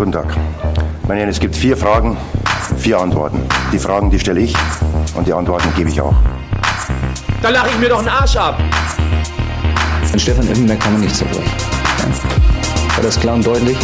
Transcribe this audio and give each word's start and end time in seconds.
Guten 0.00 0.12
Tag. 0.12 0.34
Meine 1.06 1.20
Herren, 1.20 1.28
es 1.28 1.38
gibt 1.38 1.54
vier 1.54 1.76
Fragen, 1.76 2.16
vier 2.78 2.98
Antworten. 2.98 3.46
Die 3.70 3.78
Fragen, 3.78 4.08
die 4.08 4.18
stelle 4.18 4.40
ich 4.40 4.54
und 5.14 5.26
die 5.26 5.32
Antworten 5.34 5.68
gebe 5.76 5.90
ich 5.90 6.00
auch. 6.00 6.14
Da 7.42 7.50
lache 7.50 7.68
ich 7.68 7.78
mir 7.78 7.90
doch 7.90 7.98
einen 7.98 8.08
Arsch 8.08 8.34
ab. 8.34 8.58
An 10.10 10.18
Stefan 10.18 10.48
Effenberg 10.48 10.80
kann 10.80 10.92
man 10.92 11.02
nicht 11.02 11.14
zerbrechen. 11.14 11.52
Ja. 11.98 12.96
War 12.96 13.04
das 13.04 13.20
klar 13.20 13.34
und 13.34 13.46
deutlich? 13.46 13.76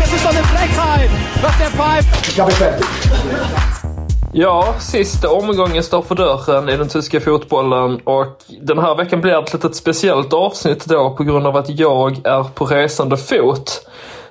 Das 0.00 0.12
ist 0.12 0.24
doch 0.24 0.30
eine 0.30 0.44
Frechheit, 0.44 1.10
was 1.42 1.58
der 1.58 1.70
pfeift. 1.70 2.36
Jag 2.36 2.48
är 2.48 2.54
fertig. 2.54 3.87
Ja, 4.32 4.74
sista 4.78 5.30
omgången 5.30 5.82
står 5.82 6.02
för 6.02 6.14
dörren 6.14 6.68
i 6.68 6.76
den 6.76 6.88
tyska 6.88 7.20
fotbollen 7.20 8.00
och 8.04 8.42
den 8.60 8.78
här 8.78 8.94
veckan 8.94 9.20
blir 9.20 9.32
det 9.32 9.38
ett 9.38 9.52
litet 9.52 9.76
speciellt 9.76 10.32
avsnitt 10.32 10.84
då 10.84 11.10
på 11.10 11.24
grund 11.24 11.46
av 11.46 11.56
att 11.56 11.68
jag 11.68 12.26
är 12.26 12.44
på 12.44 12.66
resande 12.66 13.16
fot. 13.16 13.88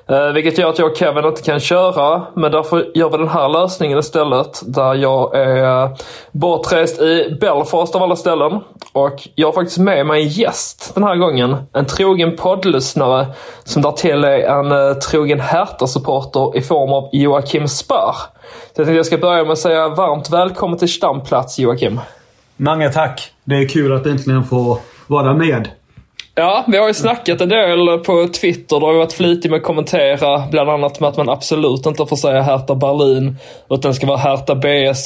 Eh, 0.10 0.34
vilket 0.34 0.58
gör 0.58 0.70
att 0.70 0.80
jag 0.80 0.92
och 0.92 0.98
Kevin 0.98 1.26
inte 1.26 1.42
kan 1.42 1.60
köra, 1.60 2.22
men 2.34 2.52
därför 2.52 2.92
gör 2.98 3.10
vi 3.10 3.18
den 3.18 3.28
här 3.28 3.50
lösningen 3.50 4.00
istället. 4.00 4.62
Där 4.66 4.94
jag 4.94 5.36
är 5.36 5.90
bortrest 6.32 7.02
i 7.02 7.38
Belfast 7.42 7.96
av 7.96 8.04
alla 8.04 8.16
ställen. 8.16 8.60
Och 8.94 9.28
jag 9.36 9.48
har 9.48 9.54
faktiskt 9.54 9.78
med 9.78 10.06
mig 10.06 10.22
en 10.22 10.28
gäst 10.28 10.92
den 10.96 11.04
här 11.04 11.16
gången. 11.16 11.56
En 11.74 11.86
trogen 11.86 12.36
poddlyssnare 12.36 13.28
som 13.64 13.82
därtill 13.82 14.24
är 14.24 14.40
en 14.40 14.72
eh, 14.72 14.94
trogen 14.94 15.40
Hertha-supporter 15.40 16.58
i 16.58 16.62
form 16.62 16.94
av 16.94 17.10
Joakim 17.12 17.68
Spör. 17.68 18.16
Så 18.16 18.82
jag 18.82 18.86
tänkte 18.86 18.94
jag 18.94 19.06
ska 19.06 19.18
börja 19.18 19.44
med 19.44 19.52
att 19.52 19.60
säga 19.60 19.90
varmt 19.90 20.30
välkommen 20.30 20.80
till 20.80 20.94
stamplats 20.94 21.60
Joakim. 21.60 22.00
Många 22.58 22.90
tack. 22.90 23.32
Det 23.44 23.56
är 23.56 23.68
kul 23.68 23.94
att 23.94 24.06
äntligen 24.06 24.44
få 24.44 24.80
vara 25.08 25.34
med. 25.34 25.70
Ja, 26.40 26.66
vi 26.68 26.78
har 26.78 26.88
ju 26.88 26.94
snackat 26.94 27.42
en 27.42 27.50
del 27.50 27.98
på 27.98 28.28
Twitter. 28.28 28.80
Du 28.80 28.86
har 28.86 28.94
ju 28.94 28.98
varit 28.98 29.14
flitig 29.14 29.52
med 29.52 29.58
att 29.58 29.64
kommentera. 29.64 30.48
Bland 30.52 30.70
annat 30.70 31.00
med 31.00 31.10
att 31.10 31.18
man 31.18 31.30
absolut 31.30 31.86
inte 31.86 32.06
får 32.06 32.16
säga 32.16 32.42
Hertha 32.42 32.76
Berlin. 32.76 33.38
Utan 33.70 33.94
ska 33.94 34.08
vara 34.08 34.18
Hertha 34.18 34.56
BSC. 34.56 35.06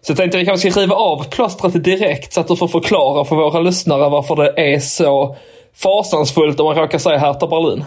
Så 0.00 0.10
jag 0.10 0.16
tänkte 0.16 0.38
att 0.38 0.42
vi 0.42 0.46
kanske 0.46 0.70
ska 0.70 0.80
riva 0.80 0.94
av 0.94 1.24
plåstret 1.30 1.84
direkt 1.84 2.32
så 2.32 2.40
att 2.40 2.48
du 2.48 2.56
får 2.56 2.68
förklara 2.68 3.24
för 3.24 3.36
våra 3.36 3.60
lyssnare 3.60 4.08
varför 4.08 4.36
det 4.36 4.74
är 4.74 4.78
så 4.78 5.36
fasansfullt 5.76 6.60
om 6.60 6.66
man 6.66 6.74
råkar 6.74 6.98
säga 6.98 7.18
Hertha 7.18 7.46
Berlin. 7.46 7.84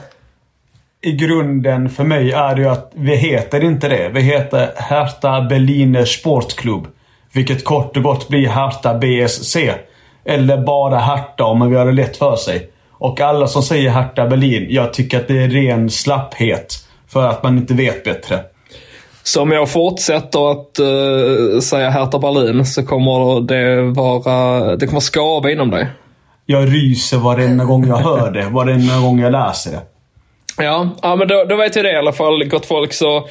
I 1.01 1.11
grunden 1.11 1.89
för 1.89 2.03
mig 2.03 2.31
är 2.31 2.55
det 2.55 2.61
ju 2.61 2.69
att 2.69 2.91
vi 2.95 3.15
heter 3.15 3.63
inte 3.63 3.87
det. 3.87 4.09
Vi 4.13 4.21
heter 4.21 4.69
Hertha 4.75 5.41
Berliner 5.41 6.05
Sportklubb. 6.05 6.87
Vilket 7.33 7.63
kort 7.63 7.97
och 7.97 8.03
gott 8.03 8.27
blir 8.27 8.47
Hertha 8.47 8.93
BSC. 8.93 9.57
Eller 10.25 10.57
bara 10.57 10.97
Hertha 10.97 11.43
om 11.43 11.59
man 11.59 11.67
vill 11.67 11.75
göra 11.75 11.85
det 11.85 11.91
lätt 11.91 12.17
för 12.17 12.35
sig. 12.35 12.69
Och 12.91 13.21
alla 13.21 13.47
som 13.47 13.63
säger 13.63 13.89
Hertha 13.89 14.27
Berlin, 14.27 14.67
jag 14.69 14.93
tycker 14.93 15.17
att 15.19 15.27
det 15.27 15.43
är 15.43 15.49
ren 15.49 15.89
slapphet. 15.89 16.75
För 17.07 17.27
att 17.27 17.43
man 17.43 17.57
inte 17.57 17.73
vet 17.73 18.03
bättre. 18.03 18.39
Så 19.23 19.41
om 19.41 19.51
jag 19.51 19.69
fortsätter 19.69 20.51
att 20.51 20.79
uh, 20.79 21.59
säga 21.59 21.89
Hertha 21.89 22.19
Berlin 22.19 22.65
så 22.65 22.85
kommer 22.85 23.41
det 23.41 23.81
vara, 23.81 24.75
det 24.75 24.87
kommer 24.87 24.99
skava 24.99 25.51
inom 25.51 25.71
dig. 25.71 25.87
Jag 26.45 26.73
ryser 26.73 27.17
varenda 27.17 27.65
gång 27.65 27.87
jag 27.87 27.97
hör 27.97 28.31
det. 28.31 28.49
Varenda 28.49 28.99
gång 28.99 29.19
jag 29.19 29.31
läser 29.31 29.71
det. 29.71 29.81
Ja, 30.57 30.89
ja 31.01 31.15
men 31.15 31.27
då, 31.27 31.43
då 31.43 31.55
vet 31.55 31.75
jag 31.75 31.85
det 31.85 31.91
i 31.91 31.97
alla 31.97 32.13
fall, 32.13 32.43
gott 32.43 32.65
folk. 32.65 32.93
Så 32.93 33.27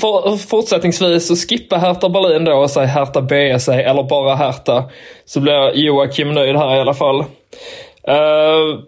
för, 0.00 0.36
fortsättningsvis 0.36 1.26
så 1.26 1.36
skippa 1.36 1.76
Hertha 1.76 2.08
Berlin 2.08 2.44
då 2.44 2.52
och 2.52 2.70
säg 2.70 2.86
Hertha 2.86 3.20
BSC 3.20 3.68
eller 3.68 4.02
bara 4.02 4.34
Hertha. 4.34 4.84
Så 5.24 5.40
blir 5.40 5.76
Joakim 5.76 6.34
nöjd 6.34 6.56
här 6.56 6.76
i 6.76 6.80
alla 6.80 6.94
fall. 6.94 7.20
Uh, 8.08 8.80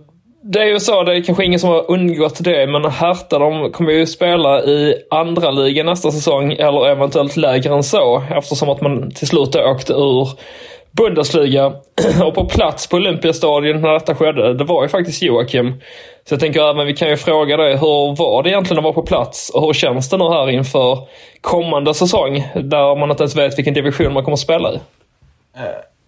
det 0.44 0.58
är 0.58 0.66
ju 0.66 0.80
så, 0.80 1.02
det 1.02 1.16
är 1.16 1.22
kanske 1.22 1.44
ingen 1.44 1.60
som 1.60 1.70
har 1.70 1.90
undgått 1.90 2.44
det, 2.44 2.66
men 2.66 2.84
Hertha 2.84 3.38
de 3.38 3.72
kommer 3.72 3.92
ju 3.92 4.06
spela 4.06 4.62
i 4.62 4.94
andra 5.10 5.50
ligan 5.50 5.86
nästa 5.86 6.10
säsong, 6.10 6.52
eller 6.52 6.88
eventuellt 6.88 7.36
lägre 7.36 7.74
än 7.74 7.82
så, 7.82 8.22
eftersom 8.30 8.68
att 8.68 8.80
man 8.80 9.10
till 9.10 9.26
slut 9.26 9.56
åkte 9.56 9.92
ur 9.92 10.28
Bundesliga. 10.96 11.72
Och 12.24 12.34
på 12.34 12.44
plats 12.44 12.86
på 12.86 12.96
Olympiastadion 12.96 13.80
när 13.80 13.92
detta 13.92 14.14
skedde, 14.14 14.54
det 14.54 14.64
var 14.64 14.82
ju 14.82 14.88
faktiskt 14.88 15.22
Joakim. 15.22 15.80
Så 16.28 16.34
jag 16.34 16.40
tänker 16.40 16.70
även 16.70 16.86
vi 16.86 16.94
kan 16.94 17.08
ju 17.08 17.16
fråga 17.16 17.56
dig, 17.56 17.76
hur 17.76 18.16
var 18.16 18.42
det 18.42 18.50
egentligen 18.50 18.78
att 18.78 18.84
vara 18.84 18.94
på 18.94 19.02
plats? 19.02 19.50
Och 19.50 19.66
hur 19.66 19.72
känns 19.72 20.10
det 20.10 20.16
nu 20.16 20.24
här 20.24 20.50
inför 20.50 20.98
kommande 21.40 21.94
säsong? 21.94 22.48
Där 22.54 22.96
man 22.96 23.10
inte 23.10 23.22
ens 23.22 23.36
vet 23.36 23.58
vilken 23.58 23.74
division 23.74 24.12
man 24.12 24.24
kommer 24.24 24.34
att 24.34 24.40
spela 24.40 24.72
i. 24.72 24.74
Eh, 25.56 25.62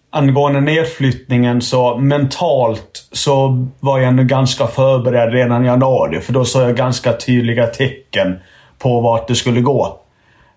angående 0.09 0.61
nedflyttningen 0.61 1.61
så 1.61 1.97
mentalt 1.97 3.07
så 3.11 3.65
var 3.79 3.99
jag 3.99 4.07
ändå 4.07 4.23
ganska 4.23 4.67
förberedd 4.67 5.33
redan 5.33 5.63
i 5.63 5.67
januari. 5.67 6.21
För 6.21 6.33
då 6.33 6.45
såg 6.45 6.63
jag 6.63 6.75
ganska 6.75 7.13
tydliga 7.13 7.67
tecken 7.67 8.39
på 8.79 8.99
vart 8.99 9.27
det 9.27 9.35
skulle 9.35 9.61
gå. 9.61 9.99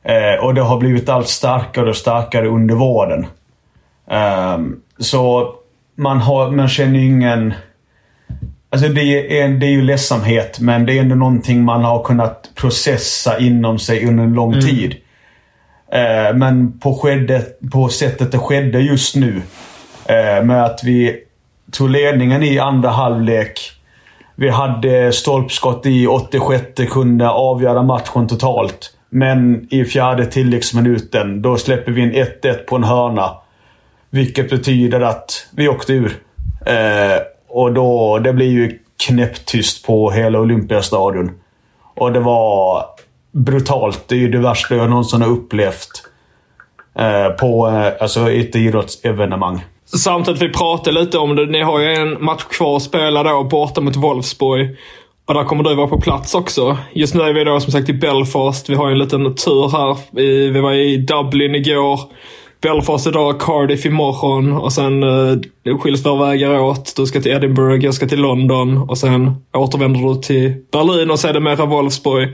Eh, 0.02 0.44
och 0.44 0.54
det 0.54 0.60
har 0.60 0.78
blivit 0.78 1.08
allt 1.08 1.28
starkare 1.28 1.88
och 1.88 1.96
starkare 1.96 2.48
under 2.48 2.74
våren. 2.74 3.26
Ehm, 4.10 4.80
så 4.98 5.54
man, 5.94 6.18
har, 6.18 6.50
man 6.50 6.68
känner 6.68 6.98
ju 6.98 7.06
ingen... 7.06 7.54
Alltså 8.70 8.88
det 8.88 9.40
är, 9.40 9.48
det 9.48 9.66
är 9.66 9.70
ju 9.70 9.82
ledsamhet, 9.82 10.60
men 10.60 10.86
det 10.86 10.98
är 10.98 11.00
ändå 11.00 11.14
någonting 11.14 11.64
man 11.64 11.84
har 11.84 12.02
kunnat 12.02 12.50
processa 12.54 13.38
inom 13.38 13.78
sig 13.78 14.06
under 14.06 14.24
en 14.24 14.32
lång 14.32 14.60
tid. 14.60 14.96
Uh, 15.94 16.36
men 16.36 16.78
på, 16.78 16.94
skedde, 16.94 17.42
på 17.72 17.88
sättet 17.88 18.32
det 18.32 18.38
skedde 18.38 18.80
just 18.80 19.16
nu, 19.16 19.32
uh, 19.36 20.44
med 20.44 20.64
att 20.64 20.80
vi 20.84 21.16
tog 21.72 21.90
ledningen 21.90 22.42
i 22.42 22.58
andra 22.58 22.88
halvlek. 22.88 23.60
Vi 24.34 24.48
hade 24.48 25.12
stolpskott 25.12 25.86
i 25.86 26.06
86 26.06 26.64
kunde 26.90 27.28
avgöra 27.28 27.82
matchen 27.82 28.28
totalt. 28.28 28.94
Men 29.10 29.68
i 29.70 29.84
fjärde 29.84 30.26
tilläggsminuten, 30.26 31.42
då 31.42 31.56
släpper 31.56 31.92
vi 31.92 32.02
in 32.02 32.12
1-1 32.12 32.54
på 32.54 32.76
en 32.76 32.84
hörna. 32.84 33.30
Vilket 34.10 34.50
betyder 34.50 35.00
att 35.00 35.46
vi 35.56 35.68
åkte 35.68 35.92
ur. 35.92 36.12
Eh, 36.66 37.22
och 37.48 37.72
då, 37.72 38.18
det 38.18 38.32
blir 38.32 38.50
ju 38.50 38.78
knäpptyst 39.06 39.86
på 39.86 40.10
hela 40.10 40.40
Olympiastadion. 40.40 41.30
Och 41.96 42.12
det 42.12 42.20
var 42.20 42.84
brutalt. 43.32 44.04
Det 44.06 44.14
är 44.14 44.18
ju 44.18 44.28
det 44.28 44.38
värsta 44.38 44.74
jag 44.74 44.90
någonsin 44.90 45.22
har 45.22 45.28
upplevt. 45.28 46.08
Eh, 46.98 47.28
på 47.28 47.68
eh, 47.68 48.02
alltså 48.02 48.30
ett 48.30 48.56
idrottsevenemang. 48.56 49.64
Samtidigt 49.84 50.42
vi 50.42 50.48
pratade 50.48 51.00
lite 51.00 51.18
om 51.18 51.36
det. 51.36 51.46
Ni 51.46 51.62
har 51.62 51.80
ju 51.80 51.94
en 51.94 52.24
match 52.24 52.44
kvar 52.44 52.76
att 52.76 52.82
spela 52.82 53.22
då 53.22 53.44
borta 53.44 53.80
mot 53.80 53.96
Wolfsburg. 53.96 54.76
Och 55.26 55.34
där 55.34 55.44
kommer 55.44 55.64
du 55.64 55.74
vara 55.74 55.88
på 55.88 56.00
plats 56.00 56.34
också. 56.34 56.76
Just 56.92 57.14
nu 57.14 57.22
är 57.22 57.32
vi 57.32 57.44
då 57.44 57.60
som 57.60 57.72
sagt 57.72 57.88
i 57.88 57.92
Belfast. 57.92 58.70
Vi 58.70 58.74
har 58.74 58.88
ju 58.88 58.92
en 58.92 58.98
liten 58.98 59.34
tur 59.34 59.68
här. 59.68 59.96
Vi, 60.10 60.50
vi 60.50 60.60
var 60.60 60.72
i 60.72 60.96
Dublin 60.96 61.54
igår. 61.54 62.00
Belfast 62.60 63.06
idag, 63.06 63.40
Cardiff 63.40 63.86
imorgon 63.86 64.52
och 64.52 64.72
sen 64.72 65.02
uh, 65.02 65.38
skiljs 65.78 66.06
våra 66.06 66.26
vägar 66.26 66.58
åt. 66.58 66.96
Du 66.96 67.06
ska 67.06 67.20
till 67.20 67.32
Edinburgh, 67.32 67.84
jag 67.84 67.94
ska 67.94 68.06
till 68.06 68.20
London 68.20 68.78
och 68.78 68.98
sen 68.98 69.34
återvänder 69.52 70.00
du 70.00 70.20
till 70.20 70.54
Berlin 70.72 71.10
och 71.10 71.18
sedermera 71.18 71.66
Wolfsburg. 71.66 72.28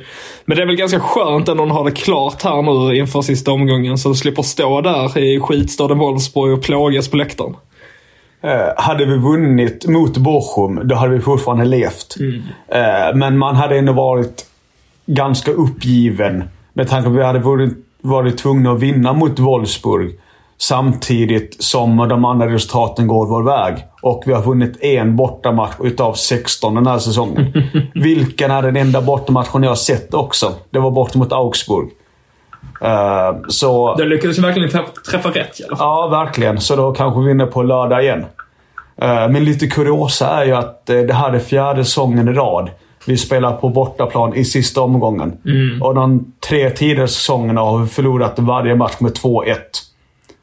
Men 0.45 0.57
det 0.57 0.63
är 0.63 0.67
väl 0.67 0.77
ganska 0.77 1.01
skönt 1.01 1.49
ändå 1.49 1.65
att 1.65 1.71
ha 1.71 1.85
det 1.85 1.91
klart 1.91 2.43
här 2.43 2.63
nu 2.63 2.97
inför 2.97 3.23
sista 3.23 3.53
omgången 3.53 3.99
så 3.99 4.09
du 4.09 4.15
slipper 4.15 4.43
stå 4.43 4.81
där 4.81 5.19
i 5.19 5.41
skitstaden 5.41 5.99
Wolfsburg 5.99 6.53
och 6.53 6.63
plågas 6.63 7.09
på 7.09 7.17
läktaren. 7.17 7.57
Eh, 8.43 8.83
hade 8.85 9.05
vi 9.05 9.17
vunnit 9.17 9.87
mot 9.87 10.17
Bochum, 10.17 10.81
då 10.85 10.95
hade 10.95 11.15
vi 11.15 11.21
fortfarande 11.21 11.65
levt. 11.65 12.17
Eh, 12.69 13.17
men 13.17 13.39
man 13.39 13.57
hade 13.57 13.79
ändå 13.79 13.93
varit 13.93 14.47
ganska 15.07 15.51
uppgiven 15.51 16.45
med 16.73 16.89
tanke 16.89 17.05
på 17.05 17.11
att 17.11 17.19
vi 17.19 17.25
hade 17.25 17.39
varit, 17.39 17.73
varit 18.05 18.39
tvungna 18.39 18.73
att 18.73 18.81
vinna 18.81 19.13
mot 19.13 19.39
Wolfsburg. 19.39 20.19
Samtidigt 20.59 21.63
som 21.63 21.97
de 21.97 22.25
andra 22.25 22.47
resultaten 22.47 23.07
går 23.07 23.27
vår 23.27 23.43
väg. 23.43 23.85
Och 24.03 24.23
vi 24.27 24.33
har 24.33 24.43
vunnit 24.43 24.83
en 24.83 25.17
bortamatch 25.17 25.75
utav 25.81 26.15
16 26.15 26.75
den 26.75 26.87
här 26.87 26.99
säsongen. 26.99 27.53
Vilken 27.95 28.51
är 28.51 28.63
den 28.63 28.77
enda 28.77 29.03
bortamatchen 29.03 29.63
jag 29.63 29.71
har 29.71 29.77
sett 29.77 30.15
också? 30.15 30.53
Det 30.71 30.79
var 30.79 30.91
bort 30.91 31.15
mot 31.15 31.33
Augsburg. 31.33 31.89
Uh, 32.83 33.49
så... 33.49 33.95
Du 33.95 34.09
lyckades 34.09 34.39
verkligen 34.39 34.71
träffa 35.11 35.29
rätt 35.29 35.61
i 35.61 35.65
alla 35.65 35.77
fall. 35.77 35.87
Ja, 35.87 36.09
verkligen. 36.09 36.61
Så 36.61 36.77
då 36.77 36.93
kanske 36.93 37.21
vi 37.21 37.27
vinner 37.27 37.47
på 37.47 37.63
lördag 37.63 38.03
igen. 38.03 38.21
Uh, 39.03 39.29
men 39.29 39.45
lite 39.45 39.67
kuriosa 39.67 40.29
är 40.29 40.45
ju 40.45 40.53
att 40.53 40.91
uh, 40.91 41.01
det 41.01 41.15
här 41.15 41.33
är 41.33 41.39
fjärde 41.39 41.85
säsongen 41.85 42.29
i 42.29 42.33
rad 42.33 42.71
vi 43.07 43.17
spelar 43.17 43.53
på 43.53 43.69
bortaplan 43.69 44.35
i 44.35 44.45
sista 44.45 44.81
omgången. 44.81 45.39
Mm. 45.47 45.83
Och 45.83 45.95
de 45.95 46.33
tre 46.49 46.71
tidigare 46.71 47.09
säsongerna 47.09 47.61
har 47.61 47.79
vi 47.79 47.89
förlorat 47.89 48.39
varje 48.39 48.75
match 48.75 48.97
med 48.99 49.13
2-1. 49.13 49.57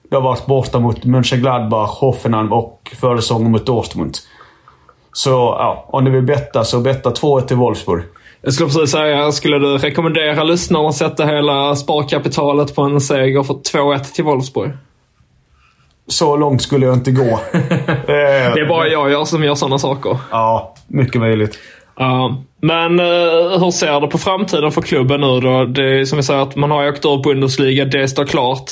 Det 0.09 0.15
har 0.15 0.23
varit 0.23 0.45
borta 0.45 0.79
mot 0.79 1.05
Mönchengladbach, 1.05 1.89
Hoffenheim 1.89 2.53
och 2.53 2.91
försäsongen 2.99 3.51
mot 3.51 3.65
Dortmund. 3.65 4.17
Så 5.13 5.29
ja, 5.29 5.85
om 5.87 6.03
ni 6.03 6.09
vill 6.09 6.23
betta 6.23 6.63
så 6.63 6.79
betta 6.79 7.09
2-1 7.09 7.41
till 7.41 7.57
Wolfsburg. 7.57 8.03
Jag 8.41 8.53
skulle 8.53 8.69
precis 8.69 8.91
säga, 8.91 9.31
skulle 9.31 9.59
du 9.59 9.77
rekommendera 9.77 10.43
lyssnarna 10.43 10.89
att 10.89 10.95
sätta 10.95 11.25
hela 11.25 11.75
sparkapitalet 11.75 12.75
på 12.75 12.81
en 12.81 13.01
seger 13.01 13.43
för 13.43 13.53
2-1 13.53 13.99
till 13.99 14.23
Wolfsburg? 14.23 14.71
Så 16.07 16.35
långt 16.35 16.61
skulle 16.61 16.85
jag 16.85 16.95
inte 16.95 17.11
gå. 17.11 17.39
det 18.07 18.61
är 18.61 18.67
bara 18.67 18.87
jag 18.87 19.11
gör 19.11 19.25
som 19.25 19.43
gör 19.43 19.55
sådana 19.55 19.79
saker. 19.79 20.17
Ja, 20.31 20.75
mycket 20.87 21.21
möjligt. 21.21 21.59
Uh, 21.99 22.33
men 22.61 22.99
uh, 22.99 23.59
hur 23.59 23.71
ser 23.71 24.01
du 24.01 24.07
på 24.07 24.17
framtiden 24.17 24.71
för 24.71 24.81
klubben 24.81 25.21
nu 25.21 25.39
då? 25.39 25.65
Det 25.65 25.99
är 25.99 26.05
som 26.05 26.17
vi 26.17 26.23
säger 26.23 26.41
att 26.41 26.55
man 26.55 26.71
har 26.71 26.87
åkt 26.87 27.05
ur 27.05 27.23
Bundesliga, 27.23 27.85
det 27.85 28.07
står 28.07 28.25
klart. 28.25 28.71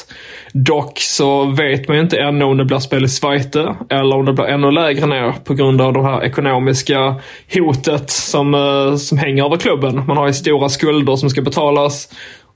Dock 0.54 1.00
så 1.00 1.46
vet 1.46 1.88
man 1.88 1.98
ju 1.98 2.04
inte 2.04 2.18
ännu 2.18 2.46
om 2.46 2.58
det 2.58 2.66
blir 2.66 2.80
spel 2.80 3.06
i 3.06 3.10
Zweite 3.10 3.76
eller 3.90 4.16
om 4.16 4.26
det 4.26 4.34
blir 4.34 4.46
ännu 4.46 4.72
lägre 4.72 5.06
ner 5.06 5.34
på 5.44 5.54
grund 5.54 5.82
av 5.82 5.94
det 5.94 6.04
här 6.04 6.24
ekonomiska 6.24 7.16
hotet 7.54 8.10
som, 8.10 8.54
uh, 8.54 8.96
som 8.96 9.18
hänger 9.18 9.46
över 9.46 9.58
klubben. 9.58 10.06
Man 10.08 10.18
har 10.18 10.28
ju 10.28 10.34
stora 10.34 10.70
skulder 10.70 11.16
som 11.16 11.30
ska 11.30 11.42
betalas 11.42 12.10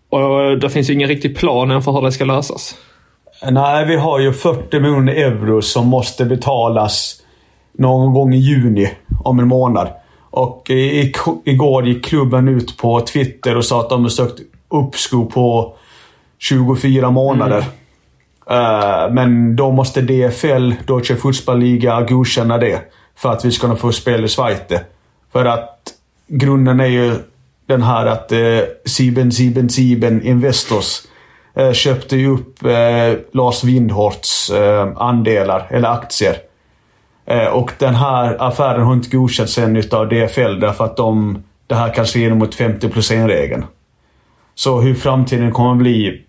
och 0.09 0.59
det 0.59 0.69
finns 0.69 0.89
ju 0.89 0.93
ingen 0.93 1.07
riktig 1.07 1.37
plan 1.37 1.71
än 1.71 1.81
för 1.81 1.91
hur 1.91 2.01
det 2.01 2.11
ska 2.11 2.25
lösas. 2.25 2.75
Nej, 3.51 3.85
vi 3.85 3.95
har 3.95 4.19
ju 4.19 4.33
40 4.33 4.79
miljoner 4.79 5.13
euro 5.13 5.61
som 5.61 5.87
måste 5.87 6.25
betalas 6.25 7.15
någon 7.77 8.13
gång 8.13 8.33
i 8.33 8.37
juni 8.37 8.89
om 9.23 9.39
en 9.39 9.47
månad. 9.47 9.87
Och 10.35 10.69
i, 10.69 11.13
igår 11.45 11.87
gick 11.87 12.05
klubben 12.05 12.47
ut 12.47 12.77
på 12.77 13.01
Twitter 13.01 13.57
och 13.57 13.65
sa 13.65 13.79
att 13.79 13.89
de 13.89 14.01
har 14.01 14.09
sökt 14.09 14.39
uppskov 14.69 15.25
på 15.25 15.75
24 16.39 17.11
månader. 17.11 17.65
Mm. 18.47 18.63
Uh, 18.63 19.13
men 19.13 19.55
då 19.55 19.71
måste 19.71 20.01
DFL, 20.01 20.73
Deutsche 20.87 21.15
Fußballliga, 21.15 22.01
godkänna 22.01 22.57
det. 22.57 22.81
För 23.15 23.31
att 23.31 23.45
vi 23.45 23.51
ska 23.51 23.61
kunna 23.61 23.75
få 23.75 23.91
spela 23.91 24.23
i 24.23 24.27
Schweiz. 24.27 24.81
För 25.31 25.45
att 25.45 25.79
grunden 26.27 26.79
är 26.79 26.87
ju 26.87 27.15
den 27.67 27.81
här 27.81 28.05
att 28.05 28.31
uh, 28.31 28.59
Sieben 28.85 29.31
Sieben 29.31 29.69
Sieben 29.69 30.23
Investors 30.23 31.01
uh, 31.59 31.71
köpte 31.71 32.15
ju 32.15 32.27
upp 32.27 32.59
Lars 33.31 33.63
Windhorts 33.63 34.51
andelar, 34.95 35.67
eller 35.69 35.89
aktier. 35.89 36.35
Eh, 37.25 37.45
och 37.45 37.71
den 37.79 37.95
här 37.95 38.47
affären 38.47 38.81
har 38.81 38.93
inte 38.93 39.17
godkänts 39.17 39.57
än 39.57 39.77
utav 39.77 40.09
DFL 40.09 40.59
därför 40.59 40.85
att 40.85 40.97
de, 40.97 41.43
det 41.67 41.75
här 41.75 41.93
kan 41.93 42.05
strida 42.05 42.35
mot 42.35 42.55
50 42.55 42.89
plus 42.89 43.11
1-regeln. 43.11 43.65
Så 44.55 44.81
hur 44.81 44.95
framtiden 44.95 45.51
kommer 45.51 45.71
att 45.71 45.77
bli, 45.77 46.23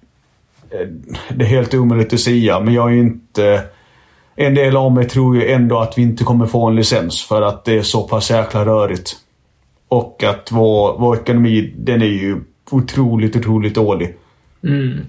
eh, 0.71 0.87
det 1.35 1.45
är 1.45 1.49
helt 1.49 1.75
omöjligt 1.75 2.13
att 2.13 2.21
säga. 2.21 2.61
Men 2.61 2.75
jag 2.75 2.93
är 2.93 2.97
inte... 2.97 3.63
En 4.37 4.55
del 4.55 4.77
av 4.77 4.93
mig 4.93 5.09
tror 5.09 5.37
ju 5.37 5.53
ändå 5.53 5.79
att 5.79 5.99
vi 5.99 6.03
inte 6.03 6.25
kommer 6.25 6.47
få 6.47 6.67
en 6.67 6.77
licens 6.77 7.25
för 7.25 7.43
att 7.43 7.65
det 7.65 7.79
är 7.79 7.83
så 7.83 8.09
pass 8.09 8.31
jäkla 8.31 8.65
rörigt. 8.65 9.17
Och 9.89 10.25
att 10.25 10.49
vår, 10.53 10.99
vår 10.99 11.17
ekonomi, 11.17 11.75
den 11.77 12.03
är 12.03 12.07
ju 12.07 12.41
otroligt, 12.71 13.37
otroligt 13.37 13.75
dålig. 13.75 14.17
Mm. 14.65 15.01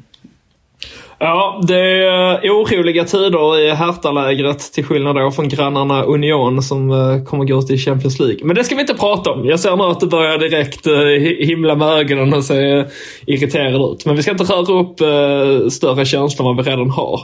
Ja, 1.20 1.62
det 1.68 2.08
är 2.08 2.50
oroliga 2.50 3.04
tider 3.04 3.60
i 3.60 3.72
Hertha-lägret 3.72 4.60
till 4.60 4.86
skillnad 4.86 5.16
då 5.16 5.32
från 5.32 5.50
grannarna 5.50 6.04
Union 6.04 6.64
som 6.64 6.92
eh, 6.92 7.24
kommer 7.24 7.46
gå 7.46 7.62
till 7.62 7.78
Champions 7.78 8.20
League. 8.20 8.40
Men 8.44 8.56
det 8.56 8.64
ska 8.64 8.76
vi 8.76 8.82
inte 8.82 8.94
prata 8.94 9.32
om. 9.32 9.46
Jag 9.46 9.60
ser 9.60 9.76
nu 9.76 9.84
att 9.84 10.00
du 10.00 10.08
börjar 10.08 10.38
direkt 10.38 10.88
eh, 10.88 11.48
himla 11.48 11.76
med 11.76 11.88
ögonen 11.88 12.34
och 12.34 12.44
se 12.44 12.86
irriterad 13.28 13.94
ut. 13.94 14.06
Men 14.06 14.16
vi 14.16 14.22
ska 14.22 14.32
inte 14.32 14.44
röra 14.44 14.80
upp 14.80 15.02
eh, 15.02 15.70
större 15.70 16.06
känslor 16.06 16.50
än 16.50 16.56
vad 16.56 16.66
vi 16.66 16.72
redan 16.72 16.90
har. 16.90 17.22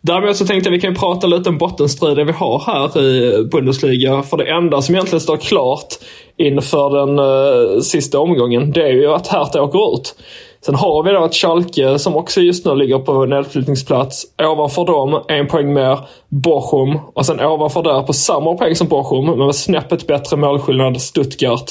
Däremot 0.00 0.36
så 0.36 0.46
tänkte 0.46 0.68
jag 0.68 0.74
att 0.74 0.78
vi 0.78 0.86
kan 0.86 0.94
prata 0.94 1.26
lite 1.26 1.48
om 1.48 1.58
bottenstriden 1.58 2.26
vi 2.26 2.32
har 2.32 2.62
här 2.66 3.02
i 3.02 3.44
Bundesliga. 3.44 4.22
För 4.22 4.36
det 4.36 4.50
enda 4.50 4.82
som 4.82 4.94
egentligen 4.94 5.20
står 5.20 5.36
klart 5.36 5.94
inför 6.36 7.06
den 7.06 7.82
sista 7.82 8.18
omgången, 8.18 8.70
det 8.72 8.82
är 8.82 8.92
ju 8.92 9.12
att 9.12 9.26
Hertha 9.26 9.62
åker 9.62 9.94
ut. 9.94 10.14
Sen 10.60 10.74
har 10.74 11.02
vi 11.02 11.10
då 11.10 11.24
ett 11.24 11.34
Schalke 11.34 11.98
som 11.98 12.16
också 12.16 12.40
just 12.40 12.66
nu 12.66 12.74
ligger 12.74 12.98
på 12.98 13.26
nedflyttningsplats. 13.26 14.26
Ovanför 14.42 14.84
dem, 14.84 15.24
en 15.28 15.46
poäng 15.46 15.72
mer, 15.72 15.98
Bochum. 16.28 16.98
Och 17.14 17.26
sen 17.26 17.40
ovanför 17.40 17.82
där 17.82 18.02
på 18.02 18.12
samma 18.12 18.54
poäng 18.54 18.74
som 18.74 18.88
Bochum, 18.88 19.26
men 19.26 19.38
med 19.38 19.54
snäppet 19.54 20.06
bättre 20.06 20.36
målskillnad, 20.36 21.00
Stuttgart. 21.00 21.70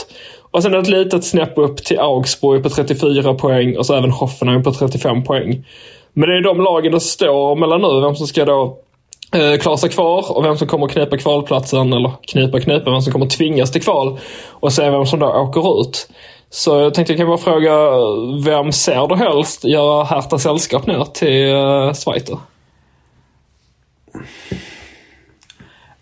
Och 0.51 0.63
sen 0.63 0.74
ett 0.74 0.88
litet 0.88 1.24
snäpp 1.24 1.57
upp 1.57 1.78
till 1.78 2.00
Augsburg 2.00 2.63
på 2.63 2.69
34 2.69 3.34
poäng 3.34 3.78
och 3.78 3.86
så 3.86 3.94
även 3.94 4.12
Hoffenheim 4.12 4.63
på 4.63 4.72
35 4.72 5.24
poäng. 5.24 5.66
Men 6.13 6.30
det 6.30 6.38
är 6.38 6.44
de 6.44 6.62
lagen 6.62 6.92
det 6.92 7.00
står 7.00 7.56
mellan 7.56 7.81
nu, 7.81 8.01
vem 8.01 8.16
som 8.16 8.28
ska 8.28 8.45
då 8.45 8.78
eh, 9.36 9.60
klara 9.60 9.78
sig 9.78 9.89
kvar 9.89 10.38
och 10.38 10.45
vem 10.45 10.57
som 10.57 10.68
kommer 10.68 10.88
knipa 10.88 11.18
kvalplatsen, 11.18 11.94
eller 11.94 12.12
knipa 12.28 12.60
knipa, 12.60 12.92
vem 12.92 13.01
som 13.01 13.13
kommer 13.13 13.25
tvingas 13.25 13.72
till 13.72 13.81
kval. 13.81 14.19
Och 14.50 14.74
se 14.74 14.89
vem 14.89 15.06
som 15.06 15.19
då 15.19 15.28
åker 15.28 15.81
ut. 15.81 16.10
Så 16.50 16.80
jag 16.80 16.94
tänkte 16.94 17.14
jag 17.14 17.20
kan 17.20 17.28
bara 17.28 17.38
fråga, 17.38 17.74
vem 18.46 18.72
ser 18.72 19.08
du 19.08 19.16
helst 19.16 19.64
göra 19.64 20.04
Hertha 20.04 20.40
sällskap 20.40 20.88
ner 20.88 21.04
till 21.04 21.46
uh, 21.46 21.94
Schweiz? 21.94 22.30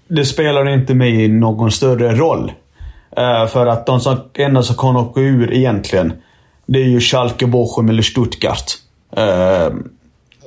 Det 0.07 0.25
spelar 0.25 0.73
inte 0.73 0.93
mig 0.93 1.27
någon 1.27 1.71
större 1.71 2.15
roll. 2.15 2.51
Uh, 3.17 3.47
för 3.47 3.65
att 3.65 3.85
de 3.85 3.99
som, 3.99 4.17
enda 4.33 4.63
som 4.63 4.75
kan 4.75 4.95
åka 4.95 5.21
ur 5.21 5.53
egentligen, 5.53 6.13
det 6.65 6.79
är 6.79 6.87
ju 6.87 6.99
Schalke, 6.99 7.47
Bochum 7.47 7.89
eller 7.89 8.03
Stuttgart. 8.03 8.71
Uh, 9.17 9.75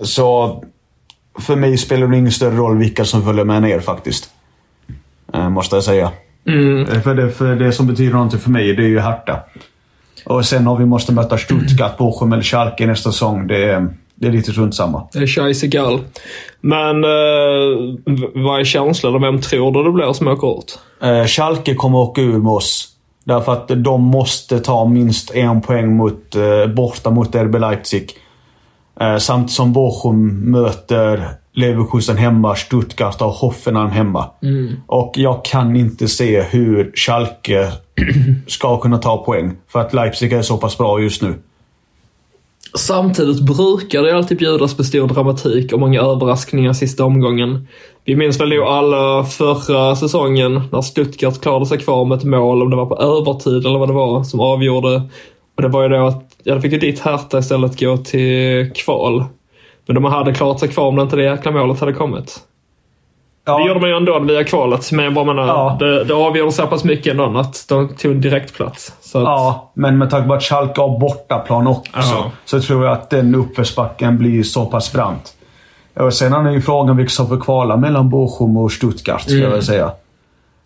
så 0.03 0.62
för 1.39 1.56
mig 1.56 1.79
spelar 1.79 2.06
det 2.06 2.17
ingen 2.17 2.33
större 2.33 2.56
roll 2.56 2.79
vilka 2.79 3.05
som 3.05 3.23
följer 3.23 3.45
med 3.45 3.62
ner 3.62 3.81
faktiskt. 3.81 4.31
måste 5.50 5.77
jag 5.77 5.85
säga. 5.85 6.12
Mm. 6.47 7.03
För, 7.03 7.15
det, 7.15 7.31
för 7.31 7.56
det 7.56 7.73
som 7.73 7.87
betyder 7.87 8.12
någonting 8.12 8.41
för 8.41 8.50
mig, 8.50 8.75
det 8.75 8.83
är 8.83 8.89
ju 8.89 9.00
Hertha. 9.00 9.41
Och 10.28 10.46
sen 10.46 10.69
om 10.69 10.78
vi 10.78 10.86
måste 10.86 11.12
möta 11.12 11.38
Stuttgart, 11.38 11.96
Bochum 11.98 12.32
eller 12.32 12.42
Schalke 12.42 12.86
nästa 12.86 13.12
säsong. 13.12 13.46
Det 13.46 13.64
är, 13.64 13.88
det 14.14 14.26
är 14.26 14.32
lite 14.32 14.52
runt 14.52 14.75
samma. 14.75 15.08
Det 15.12 15.18
är 15.18 15.26
scheissegal. 15.26 16.00
Men 16.61 17.04
eh, 17.04 17.11
vad 18.35 18.61
är 18.61 18.64
känslan? 18.64 19.23
Vem 19.23 19.40
tror 19.40 19.73
du 19.73 19.85
det 19.85 19.92
blir 19.92 20.12
som 20.12 20.28
åker 20.28 20.58
ut? 20.58 20.78
Eh, 21.02 21.26
Schalke 21.26 21.75
kommer 21.75 21.99
åka 21.99 22.20
ur 22.20 22.38
med 22.38 22.52
oss. 22.52 22.88
Därför 23.25 23.52
att 23.52 23.68
de 23.68 24.02
måste 24.02 24.58
ta 24.58 24.85
minst 24.85 25.30
en 25.35 25.61
poäng 25.61 25.97
mot, 25.97 26.35
eh, 26.35 26.66
borta 26.75 27.11
mot 27.11 27.35
RB 27.35 27.58
Leipzig. 27.58 28.11
Eh, 29.00 29.16
samtidigt 29.16 29.52
som 29.52 29.73
Bochum 29.73 30.50
möter 30.50 31.28
Leverkusen 31.52 32.16
hemma, 32.16 32.54
Stuttgart 32.54 33.23
och 33.23 33.30
Hoffenheim 33.30 33.90
hemma. 33.90 34.30
Mm. 34.42 34.80
Och 34.87 35.12
jag 35.16 35.44
kan 35.44 35.76
inte 35.76 36.08
se 36.08 36.42
hur 36.42 36.92
Schalke 36.94 37.73
ska 38.47 38.78
kunna 38.81 38.99
ta 38.99 39.25
poäng. 39.25 39.57
För 39.69 39.81
att 39.81 39.95
Leipzig 39.95 40.33
är 40.33 40.43
så 40.43 40.57
pass 40.57 40.78
bra 40.78 41.00
just 41.00 41.23
nu. 41.23 41.35
Samtidigt 42.75 43.40
brukar 43.40 44.02
det 44.02 44.17
alltid 44.17 44.38
bjudas 44.38 44.76
på 44.76 44.85
stor 44.85 45.09
dramatik 45.09 45.73
och 45.73 45.81
många 45.81 46.00
överraskningar 46.00 46.73
sista 46.73 47.05
omgången. 47.05 47.69
Vi 48.05 48.17
minns 48.17 48.40
väl 48.40 48.49
nog 48.49 48.64
alla 48.64 49.25
förra 49.25 49.97
säsongen 49.97 50.62
när 50.73 50.83
Stuttgart 50.83 51.40
klarade 51.40 51.67
sig 51.67 51.78
kvar 51.78 52.05
med 52.05 52.19
ett 52.19 52.25
mål, 52.25 52.62
om 52.62 52.71
det 52.71 52.76
var 52.76 52.87
på 52.87 52.97
övertid 52.97 53.67
eller 53.67 53.78
vad 53.78 53.88
det 53.88 53.93
var, 53.93 54.25
som 54.25 54.40
avgjorde. 54.40 55.02
Och 55.57 55.62
det 55.62 55.69
var 55.69 55.83
ju 55.83 55.88
då 55.88 56.07
att, 56.07 56.37
ja 56.43 56.55
då 56.55 56.61
fick 56.61 56.73
ju 56.73 56.78
ditt 56.78 57.00
Hertha 57.00 57.38
istället 57.38 57.81
gå 57.81 57.97
till 57.97 58.73
kval. 58.75 59.25
Men 59.87 59.95
de 59.95 60.05
hade 60.05 60.35
klarat 60.35 60.61
sig 60.61 60.69
kvar 60.69 60.87
om 60.87 60.97
det 60.97 61.02
inte 61.02 61.17
det 61.17 61.23
jäkla 61.23 61.50
målet 61.50 61.81
hade 61.81 61.93
kommit. 61.93 62.40
Ja. 63.49 63.59
Det 63.59 63.69
gjorde 63.69 63.81
man 63.81 63.88
ju 63.88 63.97
ändå 63.97 64.19
via 64.19 64.45
kvalet, 64.45 64.93
men 64.93 65.14
bara 65.14 65.25
menar, 65.25 65.47
ja. 65.47 65.76
det, 65.78 66.05
det 66.05 66.14
avgjorde 66.14 66.52
så 66.52 66.67
pass 66.67 66.85
mycket 66.85 67.12
ändå 67.12 67.38
att 67.38 67.64
de 67.69 67.88
tog 67.88 68.12
en 68.12 68.21
direktplats. 68.21 68.93
Så 69.00 69.19
att... 69.19 69.25
Ja, 69.25 69.71
men 69.75 69.99
med 69.99 70.11
tanke 70.11 70.28
på 70.28 70.35
att 70.35 70.43
Schalke 70.43 70.81
har 70.81 70.99
bortaplan 70.99 71.67
också, 71.67 71.90
ja. 71.95 72.31
så 72.45 72.61
tror 72.61 72.85
jag 72.85 72.93
att 72.93 73.11
den 73.11 73.35
uppförsbacken 73.35 74.19
blir 74.19 74.43
så 74.43 74.67
pass 74.67 74.93
brant. 74.93 75.35
Och 75.95 76.14
sen 76.14 76.33
är 76.33 76.50
ju 76.50 76.61
frågan 76.61 76.97
vilka 76.97 77.11
som 77.11 77.28
får 77.28 77.40
kvala 77.40 77.76
mellan 77.76 78.11
Bochum 78.11 78.57
och 78.57 78.73
Stuttgart, 78.73 79.21
ska 79.21 79.38
mm. 79.38 79.50
jag 79.50 79.64
säga. 79.64 79.90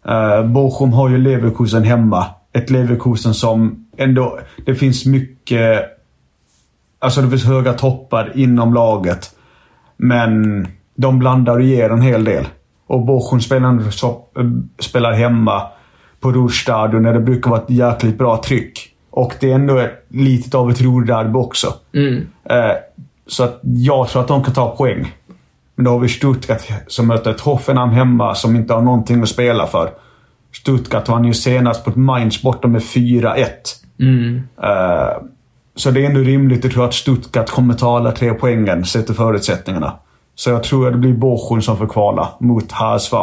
Uh, 0.09 0.47
Bochum 0.47 0.93
har 0.93 1.09
ju 1.09 1.19
Leverkusen 1.19 1.85
hemma. 1.85 2.27
Ett 2.53 2.71
Leverkusen 2.71 3.35
som 3.35 3.87
ändå... 3.97 4.39
Det 4.67 4.75
finns 4.75 5.07
mycket... 5.07 5.85
Alltså 6.99 7.23
det 7.23 7.31
finns 7.31 7.45
höga 7.45 7.73
toppar 7.73 8.33
inom 8.35 8.75
laget. 8.75 9.31
Men 9.97 10.67
de 10.95 11.19
blandar 11.19 11.57
och 11.57 11.63
ger 11.63 11.91
en 11.91 12.03
hel 12.03 12.25
del. 12.25 12.47
Och 12.87 13.05
Bochum 13.05 13.41
spelar, 13.41 13.91
så, 13.91 14.25
spelar 14.79 15.13
hemma 15.13 15.63
på 16.21 16.33
Ruhrstadion 16.33 17.03
när 17.03 17.13
det 17.13 17.21
brukar 17.21 17.51
vara 17.51 17.61
ett 17.61 17.71
jäkligt 17.71 18.19
bra 18.19 18.43
tryck. 18.45 18.89
Och 19.11 19.35
det 19.41 19.51
är 19.51 19.55
ändå 19.55 19.89
lite 20.09 20.59
av 20.59 20.71
ett 20.71 20.81
Ruhrderby 20.81 21.39
också. 21.39 21.75
Eh, 22.45 22.77
så 23.27 23.45
att 23.45 23.61
jag 23.63 24.09
tror 24.09 24.23
att 24.23 24.29
de 24.29 24.45
kan 24.45 24.55
ta 24.55 24.77
poäng. 24.77 25.15
Men 25.75 25.85
då 25.85 25.91
har 25.91 25.99
vi 25.99 26.09
Stuttgart 26.09 26.63
som 26.87 27.07
möter 27.07 27.31
ett 27.31 27.41
Hoffenheim 27.41 27.91
hemma 27.91 28.35
som 28.35 28.57
inte 28.57 28.75
har 28.75 28.83
någonting 28.83 29.23
att 29.23 29.29
spela 29.29 29.67
för. 29.67 29.91
Stuttgart 30.53 31.09
vann 31.09 31.25
ju 31.25 31.35
senast 31.35 31.85
på 31.85 31.91
ett 31.91 31.97
Mainz 31.97 32.43
borta 32.43 32.69
med 32.69 32.83
4-1. 32.83 33.47
Eh, 34.63 35.23
så 35.75 35.91
det 35.91 36.01
är 36.05 36.07
ändå 36.07 36.21
rimligt 36.21 36.65
att 36.65 36.71
tro 36.71 36.83
att 36.83 36.95
Stuttgart 36.95 37.51
kommer 37.51 37.75
ta 37.75 37.97
alla 37.97 38.13
tre 38.13 38.35
poängen 38.35 38.85
sett 38.85 39.07
till 39.07 39.15
förutsättningarna. 39.15 39.93
Så 40.35 40.51
jag 40.51 40.63
tror 40.63 40.87
att 40.87 40.93
det 40.93 40.99
blir 40.99 41.13
Borsjön 41.13 41.63
som 41.63 41.77
får 41.77 41.87
kvala 41.87 42.29
mot 42.41 42.73
HSV. 42.73 43.17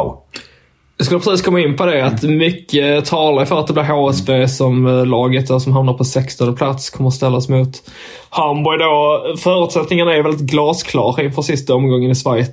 Jag 1.00 1.04
skulle 1.04 1.20
precis 1.20 1.42
komma 1.42 1.60
in 1.60 1.76
på 1.76 1.86
det, 1.86 2.06
att 2.06 2.22
mycket 2.22 3.04
talar 3.04 3.44
för 3.44 3.60
att 3.60 3.66
det 3.66 3.72
blir 3.72 3.82
HSV 3.82 4.48
som 4.48 4.86
eh, 4.86 5.06
laget 5.06 5.48
där 5.48 5.58
som 5.58 5.72
hamnar 5.72 5.92
på 5.92 6.04
16 6.04 6.56
plats 6.56 6.90
kommer 6.90 7.10
ställas 7.10 7.48
mot 7.48 7.82
Hamburg 8.30 8.80
då. 8.80 9.24
Förutsättningarna 9.36 10.14
är 10.14 10.22
väldigt 10.22 10.50
glasklara 10.50 11.22
inför 11.22 11.42
sista 11.42 11.74
omgången 11.74 12.10
i 12.10 12.14
Schweiz. 12.14 12.50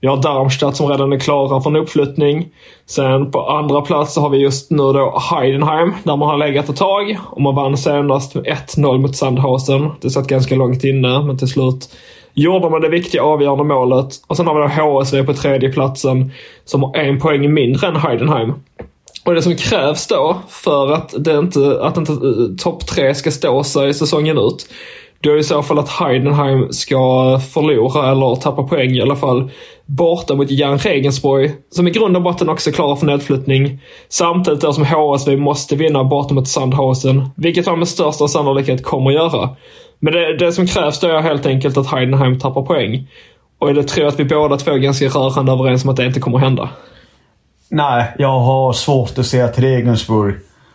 Vi 0.00 0.08
har 0.08 0.22
Darmstadt 0.22 0.76
som 0.76 0.88
redan 0.88 1.12
är 1.12 1.18
klara 1.18 1.60
för 1.60 1.70
en 1.70 1.76
uppflyttning. 1.76 2.48
Sen 2.86 3.30
på 3.30 3.46
andra 3.50 3.80
plats 3.80 4.14
så 4.14 4.20
har 4.20 4.30
vi 4.30 4.38
just 4.38 4.70
nu 4.70 4.92
då 4.92 5.22
Heidenheim, 5.30 5.94
där 6.02 6.16
man 6.16 6.28
har 6.28 6.36
legat 6.36 6.68
ett 6.68 6.76
tag. 6.76 7.18
Och 7.30 7.42
man 7.42 7.54
vann 7.54 7.76
senast 7.76 8.34
med 8.34 8.44
1-0 8.44 8.98
mot 8.98 9.16
Sandhausen. 9.16 9.90
Det 10.00 10.10
satt 10.10 10.26
ganska 10.26 10.54
långt 10.54 10.84
inne, 10.84 11.22
men 11.22 11.38
till 11.38 11.48
slut 11.48 11.88
gjorde 12.38 12.70
man 12.70 12.80
det 12.80 12.88
viktiga 12.88 13.22
avgörande 13.22 13.64
målet. 13.64 14.08
Och 14.26 14.36
sen 14.36 14.46
har 14.46 14.54
vi 14.54 14.60
då 14.60 14.82
HSV 14.82 15.24
på 15.24 15.34
tredje 15.34 15.72
platsen 15.72 16.32
som 16.64 16.82
har 16.82 16.96
en 16.96 17.20
poäng 17.20 17.54
mindre 17.54 17.86
än 17.86 17.96
Heidenheim. 17.96 18.52
Och 19.24 19.34
det 19.34 19.42
som 19.42 19.56
krävs 19.56 20.06
då 20.06 20.36
för 20.48 20.92
att, 20.92 21.14
det 21.24 21.38
inte, 21.38 21.78
att 21.82 21.96
inte 21.96 22.12
eh, 22.12 22.56
topp 22.58 22.86
tre 22.86 23.14
ska 23.14 23.30
stå 23.30 23.64
sig 23.64 23.94
säsongen 23.94 24.38
ut. 24.38 24.66
Då 25.20 25.30
är 25.30 25.36
i 25.36 25.42
så 25.42 25.62
fall 25.62 25.78
att 25.78 25.88
Heidenheim 25.88 26.72
ska 26.72 26.96
förlora 27.52 28.10
eller 28.10 28.36
tappa 28.36 28.62
poäng 28.62 28.90
i 28.90 29.02
alla 29.02 29.16
fall 29.16 29.50
borta 29.86 30.34
mot 30.34 30.50
Jan 30.50 30.78
Regensburg, 30.78 31.50
som 31.70 31.88
i 31.88 31.90
grund 31.90 32.16
och 32.16 32.22
botten 32.22 32.48
också 32.48 32.72
klarar 32.72 32.96
för 32.96 33.06
nedflyttning. 33.06 33.80
Samtidigt 34.08 34.60
då 34.60 34.72
som 34.72 34.84
HSV 34.84 35.36
måste 35.36 35.76
vinna 35.76 36.04
borta 36.04 36.34
mot 36.34 36.48
Sandhausen, 36.48 37.30
vilket 37.36 37.66
man 37.66 37.78
med 37.78 37.88
största 37.88 38.28
sannolikhet 38.28 38.84
kommer 38.84 39.10
att 39.10 39.16
göra. 39.16 39.48
Men 39.98 40.12
det, 40.12 40.36
det 40.36 40.52
som 40.52 40.66
krävs 40.66 41.00
då 41.00 41.08
är 41.08 41.20
helt 41.20 41.46
enkelt 41.46 41.76
att 41.76 41.86
Heidenheim 41.86 42.38
tappar 42.38 42.62
poäng. 42.62 43.08
Och 43.58 43.74
det 43.74 43.82
tror 43.82 44.04
jag 44.04 44.12
att 44.12 44.20
vi 44.20 44.24
båda 44.24 44.56
två 44.56 44.70
är 44.70 44.78
ganska 44.78 45.06
rörande 45.06 45.52
överens 45.52 45.84
om 45.84 45.90
att 45.90 45.96
det 45.96 46.06
inte 46.06 46.20
kommer 46.20 46.38
att 46.38 46.44
hända. 46.44 46.68
Nej, 47.70 48.14
jag 48.18 48.38
har 48.38 48.72
svårt 48.72 49.18
att 49.18 49.26
se 49.26 49.40
att 49.40 49.58
Regensburg 49.58 50.34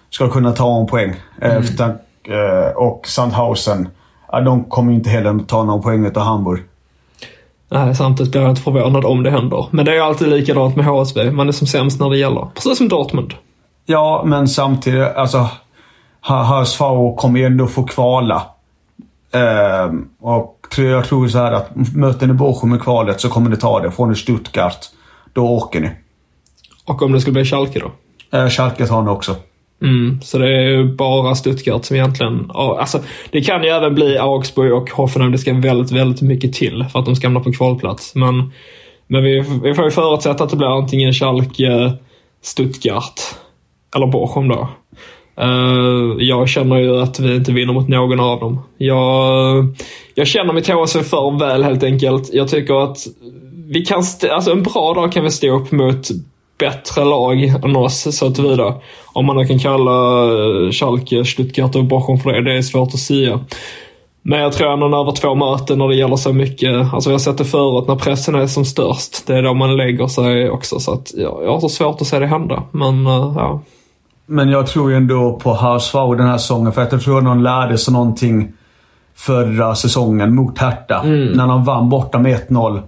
ska 0.09 0.29
kunna 0.29 0.51
ta 0.51 0.79
en 0.79 0.87
poäng. 0.87 1.15
Efter, 1.41 1.85
eh, 2.27 2.75
och 2.75 3.07
Sandhausen, 3.07 3.87
de 4.31 4.63
kommer 4.63 4.93
inte 4.93 5.09
heller 5.09 5.39
ta 5.39 5.63
någon 5.63 5.81
poäng 5.81 6.05
av 6.05 6.23
Hamburg. 6.23 6.61
Nej, 7.69 7.95
samtidigt 7.95 8.31
blir 8.31 8.41
jag 8.41 8.49
inte 8.49 8.61
förvånad 8.61 9.05
om 9.05 9.23
det 9.23 9.31
händer. 9.31 9.65
Men 9.71 9.85
det 9.85 9.97
är 9.97 10.01
alltid 10.01 10.27
likadant 10.27 10.75
med 10.75 10.85
HSV. 10.85 11.31
Man 11.31 11.47
är 11.47 11.51
som 11.51 11.67
sämst 11.67 11.99
när 11.99 12.09
det 12.09 12.17
gäller. 12.17 12.47
Precis 12.55 12.77
som 12.77 12.89
Dortmund. 12.89 13.33
Ja, 13.85 14.23
men 14.25 14.47
samtidigt, 14.47 15.15
alltså 15.15 15.47
HSV 16.21 17.15
kommer 17.17 17.39
ju 17.39 17.45
ändå 17.45 17.67
få 17.67 17.83
kvala. 17.83 18.41
Ehm, 19.33 20.07
och 20.19 20.67
jag 20.77 21.05
tror 21.05 21.27
så 21.27 21.37
här 21.37 21.51
att 21.51 21.95
möter 21.95 22.27
ni 22.27 22.33
Bochum 22.33 22.75
i 22.75 22.79
kvalet 22.79 23.21
så 23.21 23.29
kommer 23.29 23.49
ni 23.49 23.57
ta 23.57 23.79
det. 23.79 23.91
Får 23.91 24.07
ni 24.07 24.15
Stuttgart, 24.15 24.85
då 25.33 25.49
åker 25.49 25.79
ni. 25.79 25.89
Och 26.85 27.01
om 27.01 27.11
det 27.11 27.21
skulle 27.21 27.33
bli 27.33 27.45
Schalke 27.45 27.79
då? 27.79 27.91
Eh, 28.37 28.49
Schalke 28.49 28.87
tar 28.87 29.01
ni 29.01 29.09
också. 29.09 29.35
Mm, 29.81 30.21
så 30.21 30.37
det 30.37 30.49
är 30.49 30.83
bara 30.83 31.35
Stuttgart 31.35 31.85
som 31.85 31.95
egentligen... 31.95 32.51
Alltså, 32.53 32.99
det 33.31 33.41
kan 33.41 33.63
ju 33.63 33.69
även 33.69 33.95
bli 33.95 34.17
Augsburg 34.17 34.73
och 34.73 34.91
Hoffenheim. 34.91 35.31
Det 35.31 35.37
ska 35.37 35.53
väldigt, 35.53 35.91
väldigt 35.91 36.21
mycket 36.21 36.53
till 36.53 36.85
för 36.91 36.99
att 36.99 37.05
de 37.05 37.15
ska 37.15 37.27
hamna 37.27 37.39
på 37.39 37.51
kvalplats. 37.51 38.15
Men, 38.15 38.51
men 39.07 39.23
vi, 39.23 39.39
vi 39.63 39.73
får 39.73 39.85
ju 39.85 39.91
förutsätta 39.91 40.43
att 40.43 40.49
det 40.49 40.57
blir 40.57 40.77
antingen 40.77 41.13
Schalke, 41.13 41.93
Stuttgart 42.41 43.21
eller 43.95 44.07
Bochum 44.07 44.47
då. 44.47 44.69
Eh, 45.37 46.15
jag 46.17 46.49
känner 46.49 46.77
ju 46.77 47.01
att 47.01 47.19
vi 47.19 47.35
inte 47.35 47.51
vinner 47.51 47.73
mot 47.73 47.87
någon 47.87 48.19
av 48.19 48.39
dem. 48.39 48.59
Jag, 48.77 49.65
jag 50.15 50.27
känner 50.27 50.53
mitt 50.53 50.67
HSV 50.67 51.03
för 51.03 51.39
väl 51.39 51.63
helt 51.63 51.83
enkelt. 51.83 52.29
Jag 52.33 52.47
tycker 52.47 52.83
att 52.83 52.97
vi 53.67 53.85
kan, 53.85 54.03
alltså 54.31 54.51
en 54.51 54.63
bra 54.63 54.93
dag 54.93 55.11
kan 55.11 55.23
vi 55.23 55.31
stå 55.31 55.55
upp 55.55 55.71
mot 55.71 56.07
bättre 56.59 57.05
lag 57.05 57.43
än 57.43 57.75
oss 57.75 58.17
så 58.17 58.27
att 58.27 58.39
vidare. 58.39 58.73
Om 59.13 59.25
man 59.25 59.37
nu 59.37 59.45
kan 59.45 59.59
kalla 59.59 60.23
eh, 60.23 60.71
Schalke, 60.71 61.25
Stuttgart 61.25 61.75
och 61.75 61.83
Bochum 61.83 62.19
för 62.19 62.31
det, 62.31 62.41
det 62.41 62.57
är 62.57 62.61
svårt 62.61 62.93
att 62.93 62.99
säga. 62.99 63.39
Men 64.21 64.39
jag 64.39 64.53
tror 64.53 64.73
ändå 64.73 64.85
över 65.01 65.11
två 65.11 65.35
möten 65.35 65.77
när 65.77 65.87
det 65.87 65.95
gäller 65.95 66.15
så 66.15 66.33
mycket, 66.33 66.93
alltså 66.93 67.09
vi 67.09 67.13
har 67.13 67.19
sett 67.19 67.37
det 67.37 67.45
förut 67.45 67.87
när 67.87 67.95
pressen 67.95 68.35
är 68.35 68.47
som 68.47 68.65
störst. 68.65 69.27
Det 69.27 69.37
är 69.37 69.43
då 69.43 69.53
man 69.53 69.77
lägger 69.77 70.07
sig 70.07 70.49
också 70.49 70.79
så 70.79 70.93
att 70.93 71.11
ja, 71.17 71.39
jag 71.43 71.51
har 71.51 71.59
så 71.59 71.69
svårt 71.69 72.01
att 72.01 72.07
se 72.07 72.19
det 72.19 72.27
hända. 72.27 72.63
Men 72.71 73.07
eh, 73.07 73.33
ja, 73.35 73.61
men 74.25 74.49
jag 74.49 74.67
tror 74.67 74.91
ju 74.91 74.97
ändå 74.97 75.39
på 75.39 75.53
HSV 75.53 75.99
den 76.17 76.27
här 76.27 76.37
säsongen. 76.37 76.71
För 76.71 76.81
att 76.81 76.91
jag 76.91 77.01
tror 77.01 77.17
att 77.17 77.25
de 77.25 77.43
lärde 77.43 77.77
sig 77.77 77.93
någonting 77.93 78.53
förra 79.15 79.75
säsongen 79.75 80.35
mot 80.35 80.57
Hertha. 80.57 81.03
När 81.35 81.47
de 81.47 81.63
vann 81.63 81.89
borta 81.89 82.19
med 82.19 82.39
1-0. 82.49 82.81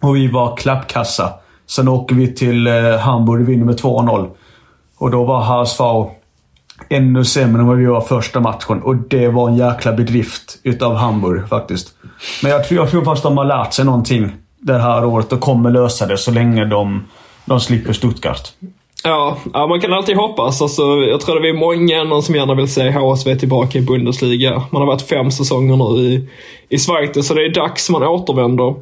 Och 0.00 0.16
vi 0.16 0.28
var 0.28 0.56
klappkassa. 0.56 1.32
Sen 1.66 1.88
åker 1.88 2.14
vi 2.14 2.34
till 2.34 2.66
eh, 2.66 2.98
Hamburg 2.98 3.42
och 3.42 3.48
vinner 3.48 3.64
med 3.64 3.80
2-0. 3.80 4.28
Och 4.98 5.10
då 5.10 5.24
var 5.24 5.40
HSV 5.40 6.14
ännu 6.88 7.24
sämre 7.24 7.60
än 7.60 7.66
vad 7.66 7.76
vi 7.76 7.86
var 7.86 8.00
första 8.00 8.40
matchen. 8.40 8.82
Och 8.82 8.96
det 8.96 9.28
var 9.28 9.48
en 9.48 9.56
jäkla 9.56 9.92
bedrift 9.92 10.58
utav 10.62 10.94
Hamburg 10.94 11.48
faktiskt. 11.48 11.94
Men 12.42 12.52
jag 12.52 12.68
tror, 12.68 12.80
jag 12.80 12.90
tror 12.90 13.04
faktiskt 13.04 13.22
de 13.22 13.38
har 13.38 13.44
lärt 13.44 13.72
sig 13.72 13.84
någonting 13.84 14.32
det 14.60 14.78
här 14.78 15.04
året 15.04 15.32
och 15.32 15.40
kommer 15.40 15.70
lösa 15.70 16.06
det 16.06 16.16
så 16.16 16.30
länge 16.30 16.64
de, 16.64 17.04
de 17.44 17.60
slipper 17.60 17.92
Stuttgart. 17.92 18.52
Ja, 19.06 19.36
ja, 19.52 19.66
man 19.66 19.80
kan 19.80 19.92
alltid 19.92 20.16
hoppas. 20.16 20.62
Alltså, 20.62 20.82
jag 20.82 21.20
tror 21.20 21.40
det 21.40 21.48
är 21.48 21.52
många 21.52 22.04
någon 22.04 22.22
som 22.22 22.34
gärna 22.34 22.54
vill 22.54 22.72
se 22.72 22.90
HSV 22.90 23.36
tillbaka 23.36 23.78
i 23.78 23.82
Bundesliga. 23.82 24.62
Man 24.70 24.82
har 24.82 24.86
varit 24.86 25.08
fem 25.08 25.30
säsonger 25.30 25.76
nu 25.76 26.00
i, 26.00 26.28
i 26.68 26.78
Schweiz, 26.78 27.26
så 27.26 27.34
det 27.34 27.44
är 27.44 27.54
dags 27.54 27.90
man 27.90 28.02
återvänder. 28.02 28.74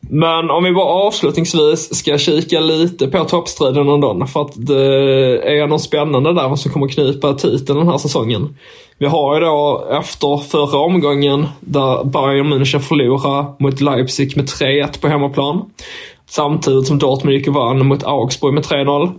Men 0.00 0.50
om 0.50 0.64
vi 0.64 0.72
bara 0.72 0.84
avslutningsvis 0.84 1.94
ska 1.94 2.18
kika 2.18 2.60
lite 2.60 3.06
på 3.08 3.24
toppstriden 3.24 3.88
ändå. 3.88 4.26
För 4.26 4.42
att 4.42 4.52
det 4.54 4.84
är 5.42 5.66
något 5.66 5.82
spännande 5.82 6.32
där 6.32 6.56
som 6.56 6.72
kommer 6.72 6.88
knipa 6.88 7.34
titeln 7.34 7.78
den 7.78 7.88
här 7.88 7.98
säsongen. 7.98 8.56
Vi 8.98 9.06
har 9.06 9.34
ju 9.34 9.40
då 9.40 9.86
efter 9.90 10.36
förra 10.36 10.78
omgången 10.78 11.46
där 11.60 12.04
Bayern 12.04 12.52
München 12.52 12.78
förlorade 12.78 13.46
mot 13.58 13.80
Leipzig 13.80 14.36
med 14.36 14.46
3-1 14.46 15.00
på 15.00 15.08
hemmaplan. 15.08 15.70
Samtidigt 16.28 16.86
som 16.86 16.98
Dortmund 16.98 17.36
gick 17.36 17.48
och 17.48 17.54
vann 17.54 17.86
mot 17.86 18.04
Augsburg 18.04 18.54
med 18.54 18.64
3-0 18.64 19.12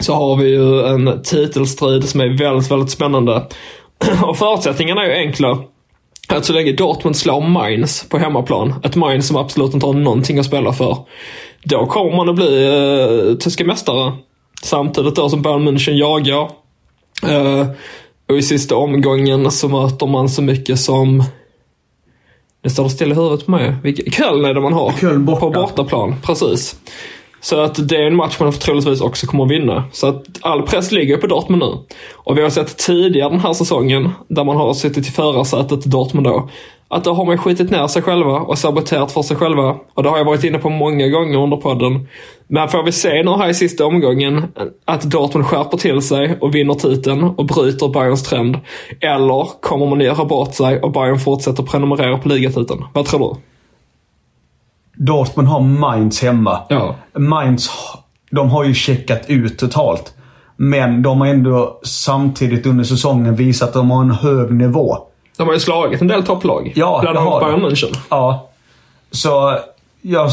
så 0.00 0.14
har 0.14 0.36
vi 0.36 0.48
ju 0.48 0.86
en 0.86 1.22
titelstrid 1.22 2.08
som 2.08 2.20
är 2.20 2.38
väldigt, 2.38 2.70
väldigt 2.70 2.90
spännande. 2.90 3.46
Och 4.22 4.38
förutsättningarna 4.38 5.04
är 5.04 5.08
ju 5.08 5.14
enkla. 5.14 5.58
Att 6.28 6.44
så 6.44 6.52
länge 6.52 6.72
Dortmund 6.72 7.16
slår 7.16 7.40
Mainz 7.40 8.08
på 8.08 8.18
hemmaplan, 8.18 8.74
ett 8.84 8.96
Mainz 8.96 9.26
som 9.26 9.36
absolut 9.36 9.74
inte 9.74 9.86
har 9.86 9.92
någonting 9.92 10.38
att 10.38 10.46
spela 10.46 10.72
för, 10.72 10.98
då 11.64 11.86
kommer 11.86 12.16
man 12.16 12.28
att 12.28 12.34
bli 12.34 12.64
eh, 12.64 13.36
tyska 13.36 13.64
mästare. 13.64 14.12
Samtidigt 14.62 15.16
då 15.16 15.28
som 15.28 15.42
Bayern 15.42 15.68
München 15.68 15.92
jagar. 15.92 16.50
Eh, 17.22 17.66
och 18.28 18.36
i 18.36 18.42
sista 18.42 18.76
omgången 18.76 19.50
så 19.50 19.68
möter 19.68 20.06
man 20.06 20.28
så 20.28 20.42
mycket 20.42 20.80
som 20.80 21.24
det 22.62 22.70
står 22.70 22.88
still 22.88 23.12
i 23.12 23.14
huvudet 23.14 23.44
på 23.44 23.50
mig. 23.50 23.74
Köln 24.12 24.44
är 24.44 24.54
det 24.54 24.60
man 24.60 24.72
har. 24.72 24.92
Köln 25.00 25.24
borta. 25.24 25.40
På 25.40 25.50
bortaplan, 25.50 26.14
precis. 26.22 26.76
Så 27.40 27.60
att 27.60 27.88
det 27.88 27.96
är 27.96 28.06
en 28.06 28.16
match 28.16 28.36
man 28.40 28.52
troligtvis 28.52 29.00
också 29.00 29.26
kommer 29.26 29.44
att 29.44 29.50
vinna. 29.50 29.84
Så 29.92 30.06
att 30.06 30.24
all 30.40 30.62
press 30.62 30.92
ligger 30.92 31.16
på 31.16 31.26
Dortmund 31.26 31.62
nu. 31.62 31.72
Och 32.14 32.38
vi 32.38 32.42
har 32.42 32.50
sett 32.50 32.76
tidigare 32.76 33.30
den 33.30 33.40
här 33.40 33.52
säsongen, 33.52 34.10
där 34.28 34.44
man 34.44 34.56
har 34.56 34.74
suttit 34.74 35.08
i 35.08 35.10
förarsätet 35.10 35.84
Dortmund 35.84 36.26
då, 36.26 36.48
att 36.88 37.04
då 37.04 37.12
har 37.12 37.24
man 37.24 37.38
skitit 37.38 37.70
ner 37.70 37.86
sig 37.86 38.02
själva 38.02 38.40
och 38.40 38.58
saboterat 38.58 39.12
för 39.12 39.22
sig 39.22 39.36
själva. 39.36 39.76
Och 39.94 40.02
det 40.02 40.08
har 40.08 40.18
jag 40.18 40.24
varit 40.24 40.44
inne 40.44 40.58
på 40.58 40.70
många 40.70 41.08
gånger 41.08 41.38
under 41.38 41.56
podden. 41.56 42.08
Men 42.48 42.68
får 42.68 42.82
vi 42.82 42.92
se 42.92 43.22
nu 43.22 43.30
här 43.30 43.48
i 43.48 43.54
sista 43.54 43.86
omgången 43.86 44.44
att 44.84 45.02
Dortmund 45.02 45.46
skärper 45.46 45.76
till 45.76 46.02
sig 46.02 46.38
och 46.40 46.54
vinner 46.54 46.74
titeln 46.74 47.22
och 47.24 47.46
bryter 47.46 47.88
Bayerns 47.88 48.22
trend? 48.22 48.58
Eller 49.00 49.60
kommer 49.60 49.86
man 49.86 50.00
göra 50.00 50.24
bort 50.24 50.54
sig 50.54 50.80
och 50.80 50.92
Bayern 50.92 51.18
fortsätter 51.18 51.62
prenumerera 51.62 52.18
på 52.18 52.28
ligatiteln? 52.28 52.84
Vad 52.92 53.06
tror 53.06 53.34
du? 53.34 53.40
Dortmund 54.96 55.48
har 55.48 55.60
Mainz 55.60 56.22
hemma. 56.22 56.60
Ja. 56.68 56.94
Mainz, 57.18 57.70
de 58.30 58.50
har 58.50 58.64
ju 58.64 58.74
checkat 58.74 59.22
ut 59.26 59.58
totalt. 59.58 60.14
Men 60.56 61.02
de 61.02 61.20
har 61.20 61.28
ändå 61.28 61.80
samtidigt 61.82 62.66
under 62.66 62.84
säsongen 62.84 63.34
visat 63.34 63.68
att 63.68 63.74
de 63.74 63.90
har 63.90 64.02
en 64.02 64.10
hög 64.10 64.52
nivå. 64.52 64.98
De 65.36 65.46
har 65.46 65.54
ju 65.54 65.60
slagit 65.60 66.00
en 66.00 66.08
del 66.08 66.22
topplag. 66.22 66.72
Ja, 66.76 66.98
Bland 67.02 67.18
annat. 67.18 67.40
Bayern 67.40 67.60
München. 67.60 67.96
Ja. 68.10 68.48
Så 69.10 69.58
jag, 70.02 70.30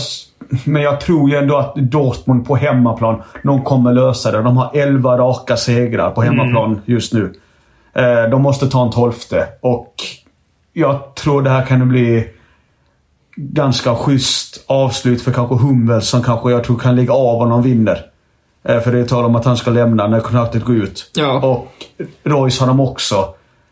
men 0.66 0.82
jag 0.82 1.02
tror 1.02 1.30
ju 1.30 1.38
ändå 1.38 1.58
att 1.58 1.76
Dortmund 1.76 2.48
på 2.48 2.56
hemmaplan, 2.56 3.22
de 3.44 3.64
kommer 3.64 3.94
lösa 3.94 4.32
det. 4.32 4.42
De 4.42 4.58
har 4.58 4.72
11 4.74 5.18
raka 5.18 5.58
segrar 5.58 6.12
på 6.12 6.22
hemmaplan 6.22 6.82
just 6.86 7.14
nu. 7.14 7.34
Eh, 7.94 8.30
de 8.32 8.42
måste 8.42 8.68
ta 8.68 8.84
en 8.86 8.92
tolfte 8.92 9.48
och 9.62 9.94
jag 10.74 11.16
tror 11.16 11.42
det 11.42 11.50
här 11.50 11.66
kan 11.66 11.90
bli 11.90 12.28
ganska 13.36 13.96
schysst 13.96 14.64
avslut 14.68 15.22
för 15.22 15.32
kanske 15.32 15.56
Hummels 15.56 16.08
som 16.10 16.24
kanske 16.24 16.52
jag 16.52 16.64
tror 16.64 16.78
kan 16.78 16.96
ligga 16.96 17.14
av 17.14 17.42
om 17.42 17.50
de 17.50 17.62
vinner. 17.64 18.06
Eh, 18.64 18.80
för 18.80 18.92
det 18.92 19.00
är 19.00 19.04
tal 19.06 19.26
om 19.26 19.36
att 19.36 19.46
han 19.46 19.58
ska 19.58 19.72
lämna 19.72 20.08
när 20.08 20.20
kontraktet 20.20 20.64
går 20.64 20.76
ut. 20.76 21.12
Ja. 21.16 21.40
Och 21.42 21.68
Royce 22.24 22.60
har 22.60 22.68
de 22.68 22.80
också. 22.80 23.16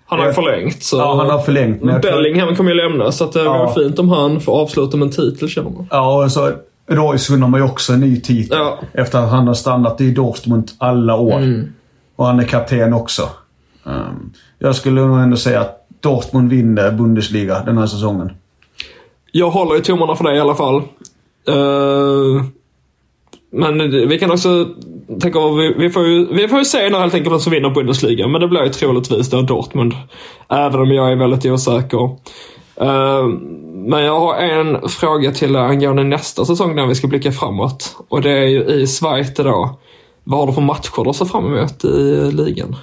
Han 0.06 0.20
har 0.20 0.28
Eh, 0.28 0.34
förlängt. 0.34 0.84
Så 0.84 0.98
Ja, 0.98 1.16
han 1.16 1.30
har 1.30 1.40
förlängt. 1.40 1.84
Men 1.84 1.94
jag 1.94 2.02
tror- 2.04 2.12
Bellingham 2.12 2.56
kommer 2.56 2.72
ju 2.72 2.78
lämna, 2.78 3.12
så 3.12 3.24
att 3.24 3.32
det 3.34 3.44
Ja. 3.44 3.58
vore 3.74 3.84
fint 3.86 4.00
om 4.00 4.10
han 4.10 4.40
får 4.40 4.62
avsluta 4.62 4.98
med 4.98 5.06
en 5.06 5.12
titel 5.12 5.50
känner 5.50 5.70
man. 5.70 5.88
Ja, 5.92 6.24
och 6.24 6.32
så 6.32 6.52
Royce 6.90 7.30
vinner 7.34 7.48
man 7.48 7.60
ju 7.60 7.66
också 7.66 7.94
en 7.94 8.00
ny 8.00 8.22
titel. 8.22 8.58
Ja. 8.60 8.80
Efter 8.94 9.20
att 9.20 9.30
han 9.30 9.48
har 9.48 9.54
stannat 9.54 10.02
i 10.02 10.12
Dortmund 10.12 10.72
alla 10.78 11.16
år. 11.16 11.38
Mm. 11.38 11.74
Och 12.16 12.26
han 12.26 12.40
är 12.40 12.44
kapten 12.44 12.94
också. 12.94 13.30
Um, 13.84 14.34
jag 14.60 14.76
skulle 14.76 15.02
nog 15.02 15.20
ändå 15.20 15.38
säga 15.38 15.62
att 15.62 15.78
Dortmund 16.02 16.50
vinner 16.50 16.92
Bundesliga 16.92 17.64
den 17.66 17.78
här 17.78 17.88
säsongen. 17.88 18.32
Jag 19.32 19.50
håller 19.50 19.76
ju 19.76 19.82
tummarna 19.82 20.16
för 20.16 20.24
det 20.24 20.36
i 20.36 20.40
alla 20.40 20.56
fall. 20.56 20.76
Uh, 21.50 22.44
men 23.52 24.08
vi 24.08 24.20
kan 24.20 24.32
också 24.32 24.68
tänka 25.22 25.40
om 25.40 25.58
vi, 25.58 25.74
vi, 25.78 25.90
får 25.90 26.08
ju, 26.08 26.34
vi 26.34 26.48
får 26.48 26.60
ju 26.60 26.66
se 26.66 26.90
när 26.90 27.00
helt 27.00 27.14
enkelt 27.14 27.34
vem 27.34 27.40
som 27.40 27.52
vinner 27.52 27.70
Bundesliga. 27.70 28.28
Men 28.28 28.42
det 28.42 28.48
blir 28.48 28.64
ju 28.64 28.70
troligtvis 28.70 29.30
då 29.30 29.42
Dortmund. 29.42 29.94
Även 30.50 30.80
om 30.80 30.92
jag 30.92 31.12
är 31.12 31.16
väldigt 31.16 31.46
osäker. 31.46 32.04
Uh, 32.82 33.28
men 33.86 34.04
jag 34.04 34.20
har 34.20 34.36
en 34.36 34.90
fråga 34.90 35.32
till 35.32 35.56
angående 35.56 36.04
nästa 36.04 36.46
säsong 36.46 36.76
när 36.76 36.88
vi 36.88 36.96
ska 36.96 37.08
blicka 37.08 37.32
framåt. 37.32 37.96
Och 38.08 38.22
det 38.22 38.32
är 38.32 38.48
ju 38.48 38.64
i 38.64 38.88
Schweiz 38.88 39.34
då. 39.34 39.80
Vad 40.24 40.40
har 40.40 40.48
du 40.48 40.54
för 40.54 40.62
matcher 40.62 41.04
du 41.04 41.14
ser 41.14 41.26
fram 41.26 41.56
emot 41.56 41.86
i 41.86 42.32
ligan? 42.32 42.76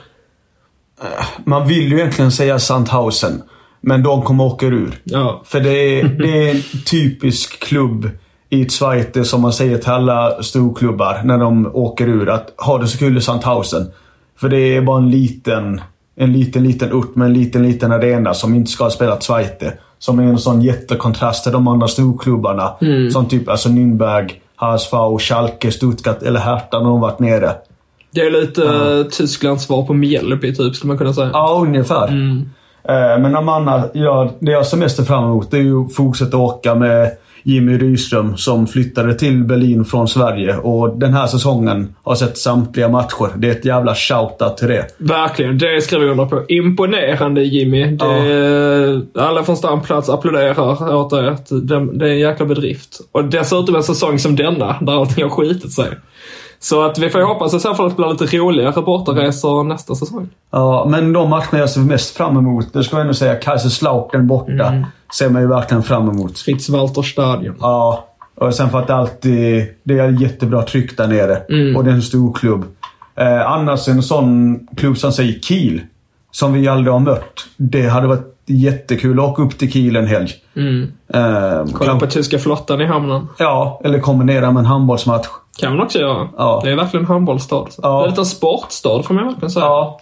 Eh, 1.02 1.26
man 1.44 1.68
vill 1.68 1.92
ju 1.92 1.98
egentligen 1.98 2.32
säga 2.32 2.58
Sandhausen. 2.58 3.42
Men 3.80 4.02
de 4.02 4.22
kommer 4.22 4.44
åka 4.44 4.66
ur. 4.66 5.00
Ja. 5.04 5.42
För 5.44 5.60
det 5.60 6.00
är, 6.00 6.04
det 6.04 6.48
är 6.48 6.54
en 6.54 6.62
typisk 6.86 7.60
klubb 7.60 8.10
i 8.50 8.68
Schweiz 8.68 9.30
som 9.30 9.42
man 9.42 9.52
säger 9.52 9.78
till 9.78 9.90
alla 9.90 10.42
storklubbar 10.42 11.20
när 11.24 11.38
de 11.38 11.70
åker 11.74 12.08
ur. 12.08 12.28
Att 12.28 12.54
ha 12.56 12.78
det 12.78 12.86
så 12.86 12.98
kul 12.98 13.18
i 13.18 13.20
Sandhausen. 13.20 13.86
För 14.36 14.48
det 14.48 14.76
är 14.76 14.80
bara 14.80 14.98
en 14.98 15.10
liten, 15.10 15.80
en 16.16 16.32
liten, 16.32 16.64
liten 16.64 16.92
ort 16.92 17.16
med 17.16 17.26
en 17.26 17.32
liten, 17.32 17.62
liten 17.62 17.92
arena 17.92 18.34
som 18.34 18.54
inte 18.54 18.70
ska 18.70 18.84
ha 18.84 18.90
spelat 18.90 19.22
Schweiz. 19.24 19.50
Som 19.98 20.18
är 20.18 20.22
en 20.22 20.38
sån 20.38 20.62
jättekontrast 20.62 21.42
till 21.44 21.52
de 21.52 21.68
andra 21.68 21.88
storklubbarna. 21.88 22.72
Som 23.12 23.28
typ 23.28 23.48
alltså 23.48 23.68
Nürnberg, 23.68 24.30
HSV, 24.56 25.18
Schalke, 25.18 25.70
Stuttgart 25.70 26.22
eller 26.22 26.40
Hertha 26.40 26.78
när 26.78 26.88
de 26.88 27.00
varit 27.00 27.18
nere. 27.18 27.54
Det 28.10 28.20
är 28.20 28.30
lite 28.30 28.62
uh. 28.62 29.04
Tysklands 29.04 29.64
svar 29.64 29.82
på 29.82 29.94
Mjällby 29.94 30.54
typ, 30.54 30.74
skulle 30.74 30.88
man 30.88 30.98
kunna 30.98 31.14
säga. 31.14 31.30
Ja, 31.32 31.60
ungefär. 31.62 32.08
Eh, 32.08 32.42
Men 33.20 33.32
de 33.32 33.48
andra, 33.48 33.82
ja, 33.92 34.30
det 34.38 34.50
jag 34.50 34.66
ser 34.66 34.76
mest 34.76 35.06
fram 35.06 35.24
emot 35.24 35.50
det 35.50 35.58
är 35.58 35.84
att 35.84 35.94
fortsätta 35.94 36.36
åka 36.36 36.74
med 36.74 37.10
Jimmy 37.42 37.78
Rydström 37.78 38.36
som 38.36 38.66
flyttade 38.66 39.14
till 39.14 39.44
Berlin 39.44 39.84
från 39.84 40.08
Sverige. 40.08 40.56
Och 40.56 40.98
den 40.98 41.14
här 41.14 41.26
säsongen 41.26 41.94
har 42.02 42.14
sett 42.14 42.38
samtliga 42.38 42.88
matcher. 42.88 43.30
Det 43.36 43.48
är 43.48 43.52
ett 43.52 43.64
jävla 43.64 43.94
shoutout 43.94 44.56
till 44.56 44.68
det. 44.68 44.86
Verkligen, 44.98 45.58
det 45.58 45.80
skriver 45.84 46.04
jag 46.04 46.10
under 46.10 46.24
på. 46.24 46.44
Imponerande 46.48 47.42
Jimmy. 47.42 47.86
Det, 47.86 49.20
Alla 49.20 49.44
från 49.44 49.56
stamplats 49.56 50.08
applåderar 50.08 50.94
åt 50.94 51.10
Det, 51.10 51.36
det 51.92 52.06
är 52.06 52.10
en 52.10 52.18
jäkla 52.18 52.46
bedrift. 52.46 53.00
Och 53.12 53.24
dessutom 53.24 53.76
en 53.76 53.82
säsong 53.82 54.18
som 54.18 54.36
denna, 54.36 54.76
där 54.80 54.92
allting 54.92 55.24
har 55.24 55.30
skitit 55.30 55.72
sig. 55.72 55.88
Så 56.60 56.82
att 56.82 56.98
vi 56.98 57.10
får 57.10 57.20
hoppas 57.20 57.54
i 57.54 57.60
så 57.60 57.74
fall 57.74 57.86
att 57.86 57.96
det 57.96 58.02
blir 58.02 58.10
lite 58.10 58.36
roligare 58.36 58.82
bortaresor 58.82 59.64
nästa 59.64 59.94
säsong. 59.94 60.28
Ja, 60.50 60.86
men 60.88 61.12
de 61.12 61.30
matcherna 61.30 61.58
jag 61.58 61.70
ser 61.70 61.80
mest 61.80 62.16
fram 62.16 62.36
emot, 62.36 62.72
det 62.72 62.84
ska 62.84 62.96
jag 62.96 63.00
ändå 63.00 63.14
säga, 63.14 63.34
Kaiserslautern 63.34 64.26
borta. 64.26 64.84
Ser 65.18 65.30
man 65.30 65.42
ju 65.42 65.48
verkligen 65.48 65.82
fram 65.82 66.08
emot. 66.08 66.38
Fritz 66.38 66.68
Walter 66.68 67.02
Stadion. 67.02 67.54
Ja, 67.60 68.04
och 68.34 68.54
sen 68.54 68.70
för 68.70 68.78
att 68.78 68.86
det 68.86 68.94
alltid 68.94 69.66
det 69.82 69.98
är 69.98 70.22
jättebra 70.22 70.62
tryck 70.62 70.96
där 70.96 71.06
nere. 71.06 71.42
Och 71.76 71.84
det 71.84 71.90
är 71.90 71.94
en 71.94 72.02
stor 72.02 72.32
klubb. 72.34 72.64
Eh, 73.16 73.50
annars 73.52 73.88
en 73.88 74.02
sån 74.02 74.58
klubb 74.76 74.98
som 74.98 75.12
säger 75.12 75.40
Kiel, 75.40 75.80
som 76.30 76.52
vi 76.52 76.68
aldrig 76.68 76.92
har 76.92 77.00
mött. 77.00 77.46
Det 77.56 77.88
hade 77.88 78.06
varit 78.06 78.34
jättekul 78.46 79.18
att 79.20 79.24
åka 79.26 79.42
upp 79.42 79.58
till 79.58 79.72
Kiel 79.72 79.96
en 79.96 80.06
helg. 80.06 80.30
Eh, 81.14 81.64
Kolla 81.72 81.98
på 81.98 82.06
tyska 82.06 82.38
flottan 82.38 82.80
i 82.80 82.84
hamnen. 82.86 83.26
Ja, 83.38 83.80
eller 83.84 84.00
kombinera 84.00 84.52
med 84.52 84.60
en 84.60 84.66
handbollsmatch. 84.66 85.26
Kan 85.58 85.76
man 85.76 85.86
också 85.86 85.98
göra. 85.98 86.28
Ja. 86.36 86.60
Det 86.64 86.70
är 86.70 86.76
verkligen 86.76 87.04
en 87.04 87.10
handbollsstad. 87.12 87.66
Ja. 87.82 87.88
Det 87.88 87.98
är 87.98 88.02
en 88.02 88.10
liten 88.10 88.26
sportstad 88.26 89.02
får 89.02 89.14
man 89.14 89.26
verkligen 89.26 89.50
säga. 89.50 89.64
Ja. 89.64 90.00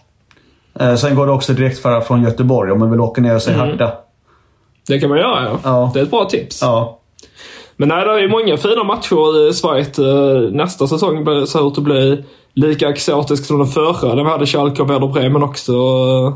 Eh, 0.81 0.95
sen 0.95 1.15
går 1.15 1.27
det 1.27 1.33
också 1.33 1.53
direkt 1.53 1.79
för 1.79 2.01
från 2.01 2.23
Göteborg 2.23 2.73
om 2.73 2.79
man 2.79 2.91
vill 2.91 3.01
åka 3.01 3.21
ner 3.21 3.35
och 3.35 3.43
se 3.43 3.53
Hertha. 3.53 3.93
Det 4.89 4.99
kan 5.01 5.09
man 5.09 5.19
göra 5.19 5.45
ja. 5.45 5.59
Ja. 5.65 5.91
Det 5.95 6.01
är 6.01 6.03
ett 6.05 6.11
bra 6.11 6.25
tips. 6.25 6.63
Ja. 6.63 6.99
Men 7.77 7.89
nej, 7.89 8.05
det 8.05 8.11
är 8.25 8.29
många 8.29 8.57
fina 8.57 8.85
matcher 8.85 9.49
i 9.49 9.53
Schweiz. 9.53 9.99
Eh, 9.99 10.51
Nästa 10.53 10.87
säsong 10.87 11.47
ser 11.47 11.69
ut 11.69 11.79
att 11.79 11.85
bli 11.85 12.25
lika 12.55 12.89
exotisk 12.89 13.45
som 13.45 13.59
den 13.59 13.67
förra. 13.67 14.15
Där 14.15 14.25
vi 14.25 14.31
hade 14.31 14.47
Schalke 14.47 14.83
och 14.83 14.91
Werder 14.91 15.09
Bremen 15.09 15.43
också. 15.43 15.73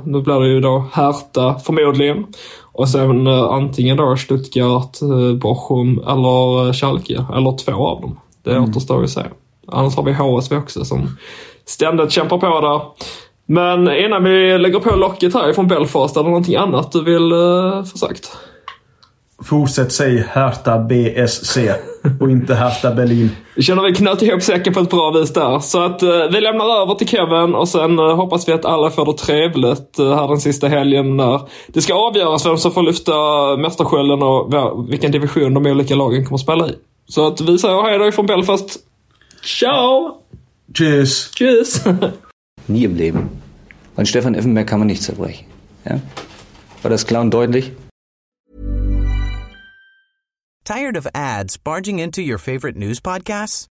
Nu 0.04 0.22
blir 0.22 0.40
det 0.40 0.48
ju 0.48 0.60
då 0.60 0.84
Hertha 0.92 1.58
förmodligen. 1.58 2.26
Och 2.72 2.88
sen 2.88 3.26
eh, 3.26 3.42
antingen 3.42 3.96
då 3.96 4.16
Stuttgart, 4.16 4.98
Bochum 5.40 5.98
eller 5.98 6.72
Schalke. 6.72 7.24
Eller 7.34 7.56
två 7.56 7.86
av 7.86 8.00
dem. 8.00 8.20
Det 8.42 8.58
återstår 8.58 8.98
ju 8.98 9.04
att 9.04 9.10
se. 9.10 9.22
Annars 9.68 9.96
har 9.96 10.02
vi 10.02 10.12
HSV 10.12 10.56
också 10.56 10.84
som 10.84 11.16
ständigt 11.64 12.10
kämpar 12.10 12.38
på 12.38 12.60
där. 12.60 12.80
Men 13.46 13.94
innan 14.04 14.24
vi 14.24 14.58
lägger 14.58 14.80
på 14.80 14.96
locket 14.96 15.34
här 15.34 15.52
från 15.52 15.68
Belfast, 15.68 16.16
är 16.16 16.22
det 16.22 16.28
någonting 16.28 16.56
annat 16.56 16.92
du 16.92 17.04
vill 17.04 17.32
uh, 17.32 17.84
få 17.84 17.98
sagt? 17.98 18.36
Fortsätt 19.42 19.92
säg 19.92 20.24
Hertha 20.32 20.78
BSC 20.78 21.58
och 22.20 22.30
inte 22.30 22.54
Hertha 22.54 22.94
Berlin. 22.94 23.30
Vi 23.56 23.62
känner 23.62 23.82
vi 23.82 23.94
knöt 23.94 24.22
ihop 24.22 24.42
säcken 24.42 24.74
på 24.74 24.80
ett 24.80 24.90
bra 24.90 25.10
vis 25.10 25.32
där. 25.32 25.58
Så 25.58 25.82
att 25.82 26.02
eh, 26.02 26.08
vi 26.32 26.40
lämnar 26.40 26.82
över 26.82 26.94
till 26.94 27.08
Kevin 27.08 27.54
och 27.54 27.68
sen 27.68 27.98
eh, 27.98 28.16
hoppas 28.16 28.48
vi 28.48 28.52
att 28.52 28.64
alla 28.64 28.90
får 28.90 29.06
det 29.06 29.18
trevligt 29.18 29.98
eh, 29.98 30.14
här 30.14 30.28
den 30.28 30.40
sista 30.40 30.68
helgen 30.68 31.16
när 31.16 31.40
det 31.66 31.80
ska 31.80 31.94
avgöras 31.94 32.46
vem 32.46 32.56
som 32.56 32.72
får 32.72 32.82
lyfta 32.82 33.12
mästerskölden 33.56 34.22
och 34.22 34.54
vilken 34.92 35.12
division 35.12 35.54
de 35.54 35.66
olika 35.66 35.94
lagen 35.94 36.24
kommer 36.24 36.36
att 36.36 36.40
spela 36.40 36.68
i. 36.68 36.74
Så 37.10 37.26
att 37.26 37.40
vi 37.40 37.58
säger 37.58 37.82
hej 37.82 37.98
då 37.98 38.08
ifrån 38.08 38.26
Belfast. 38.26 38.78
Ciao! 39.42 40.22
Tschüss! 40.72 41.30
Tschüss! 41.34 41.84
Nie 42.66 42.84
im 42.84 42.96
Leben. 42.96 43.28
An 43.96 44.06
Stefan 44.06 44.34
Effenberg 44.34 44.68
kann 44.68 44.78
man 44.78 44.86
nicht 44.88 45.02
zerbrechen. 45.02 45.46
Ja? 45.84 46.00
War 46.82 46.90
das 46.90 47.04
klar 47.04 47.20
und 47.20 47.34
deutlich? 47.34 47.72
Tired 50.64 50.96
of 50.96 51.06
ads 51.14 51.56
barging 51.58 51.98
into 51.98 52.22
your 52.22 52.38
favorite 52.38 52.76
news 52.76 53.00
podcasts? 53.00 53.66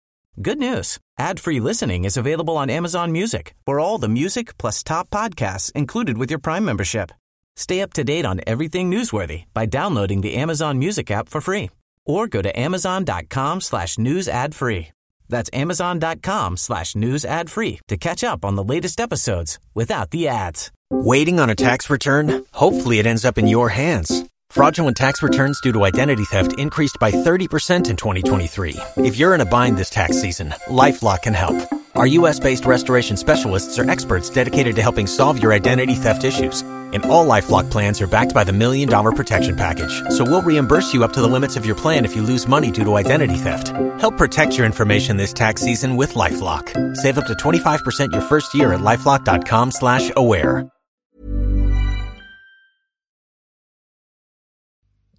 Good 0.43 0.59
news. 0.59 0.99
Ad-free 1.19 1.61
listening 1.61 2.05
is 2.05 2.17
available 2.17 2.57
on 2.57 2.71
Amazon 2.71 3.13
Music 3.13 3.55
for 3.67 3.79
all 3.79 3.99
the 4.01 4.09
music 4.09 4.57
plus 4.59 4.83
top 4.83 5.11
podcasts 5.11 5.73
included 5.75 6.17
with 6.17 6.31
your 6.31 6.41
Prime 6.41 6.65
membership. 6.65 7.11
Stay 7.57 7.83
up 7.83 7.93
to 7.93 8.03
date 8.03 8.25
on 8.25 8.41
everything 8.47 8.91
newsworthy 8.91 9.45
by 9.53 9.67
downloading 9.67 10.23
the 10.23 10.43
Amazon 10.43 10.79
Music 10.79 11.11
app 11.11 11.29
for 11.29 11.41
free 11.41 11.69
or 12.07 12.27
go 12.27 12.41
to 12.41 12.59
amazon.com 12.59 13.61
slash 13.61 13.99
news 13.99 14.29
ad 14.29 14.55
free. 14.55 14.89
That's 15.29 15.51
amazon.com 15.53 16.57
slash 16.57 16.95
news 16.95 17.25
ad 17.25 17.51
free 17.51 17.81
to 17.89 17.97
catch 17.97 18.25
up 18.25 18.45
on 18.45 18.55
the 18.55 18.65
latest 18.65 19.01
episodes 19.01 19.59
without 19.75 20.11
the 20.11 20.29
ads. 20.29 20.71
Waiting 20.91 21.41
on 21.41 21.51
a 21.51 21.57
tax 21.57 21.91
return? 21.91 22.45
Hopefully, 22.53 23.01
it 23.01 23.07
ends 23.07 23.25
up 23.25 23.39
in 23.39 23.49
your 23.49 23.71
hands. 23.71 24.25
Fraudulent 24.51 24.97
tax 24.97 25.23
returns 25.23 25.61
due 25.61 25.73
to 25.73 25.85
identity 25.85 26.25
theft 26.25 26.59
increased 26.59 26.97
by 27.01 27.11
30% 27.11 27.91
in 27.91 27.97
2023. 27.97 28.77
If 28.99 29.19
you're 29.19 29.35
in 29.35 29.41
a 29.41 29.45
bind 29.45 29.77
this 29.77 29.91
tax 29.91 30.21
season, 30.21 30.51
LifeLock 30.69 31.23
can 31.23 31.35
help. 31.35 31.57
Our 31.97 32.07
U.S. 32.19 32.39
based 32.39 32.67
restoration 32.67 33.17
specialists 33.17 33.79
are 33.79 33.91
experts 33.91 34.31
dedicated 34.31 34.77
to 34.77 34.83
helping 34.83 35.07
solve 35.07 35.43
your 35.43 35.53
identity 35.53 35.95
theft 35.95 36.25
issues. 36.25 36.63
And 36.93 37.05
all 37.07 37.27
LifeLock 37.27 37.71
plans 37.71 38.01
are 38.01 38.07
backed 38.07 38.33
by 38.33 38.45
the 38.45 38.53
Million 38.53 38.89
Dollar 38.89 39.11
Protection 39.11 39.57
Package. 39.57 40.03
So 40.11 40.23
we'll 40.25 40.43
reimburse 40.43 40.95
you 40.95 41.03
up 41.03 41.13
to 41.15 41.21
the 41.21 41.29
limits 41.29 41.57
of 41.57 41.67
your 41.67 41.75
plan 41.75 42.05
if 42.05 42.15
you 42.15 42.23
lose 42.23 42.47
money 42.47 42.71
due 42.71 42.85
to 42.85 42.95
identity 42.95 43.37
theft. 43.37 43.69
Help 44.01 44.17
protect 44.17 44.57
your 44.57 44.67
information 44.67 45.17
this 45.17 45.33
tax 45.33 45.61
season 45.63 45.97
with 45.97 46.15
LifeLock. 46.15 46.97
Save 46.97 47.19
up 47.19 47.27
to 47.27 47.35
25% 47.35 48.13
your 48.13 48.23
first 48.23 48.55
year 48.55 48.73
at 48.73 48.81
LifeLock.com 48.81 49.73
slash 49.73 50.13
aware. 50.17 50.71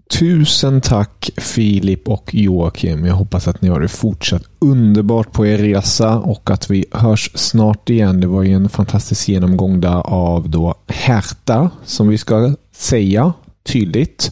Tusen 0.10 0.82
tack 0.82 1.30
Filip 1.38 2.08
och 2.08 2.36
Joakim. 2.36 3.06
Jag 3.06 3.15
hoppas 3.15 3.48
att 3.48 3.62
ni 3.62 3.70
har 3.70 3.80
det 3.80 3.88
fortsatt 3.88 4.43
underbart 4.60 5.32
på 5.32 5.46
er 5.46 5.58
resa 5.58 6.20
och 6.20 6.50
att 6.50 6.72
vi 6.72 6.86
hörs 6.91 7.32
snart 7.36 7.89
igen. 7.89 8.20
Det 8.20 8.28
var 8.28 8.43
ju 8.43 8.54
en 8.54 8.70
fantastisk 8.70 9.30
genomgång 9.30 9.82
där 9.82 10.02
av 10.08 10.50
då 10.50 10.76
Hertha 10.88 11.70
som 11.86 12.08
vi 12.08 12.17
ska 12.17 12.56
säga 12.72 13.34
tydligt. 13.63 14.32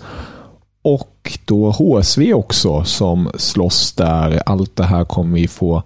Och 0.81 1.15
och 1.25 1.39
då 1.45 1.71
HSV 1.71 2.33
också 2.33 2.83
som 2.83 3.29
slåss 3.35 3.93
där. 3.93 4.41
Allt 4.45 4.75
det 4.75 4.83
här 4.83 5.05
kommer 5.05 5.39
vi 5.39 5.47
få 5.47 5.83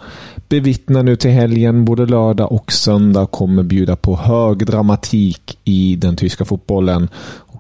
bevittna 0.50 1.02
nu 1.02 1.16
till 1.16 1.32
helgen. 1.32 1.86
Både 1.86 2.06
lördag 2.06 2.52
och 2.52 2.72
söndag 2.72 3.26
kommer 3.26 3.64
bjuda 3.64 3.96
på 3.96 4.16
hög 4.16 4.66
dramatik 4.66 5.58
i 5.64 5.96
den 5.96 6.16
tyska 6.16 6.46
fotbollen. 6.46 7.10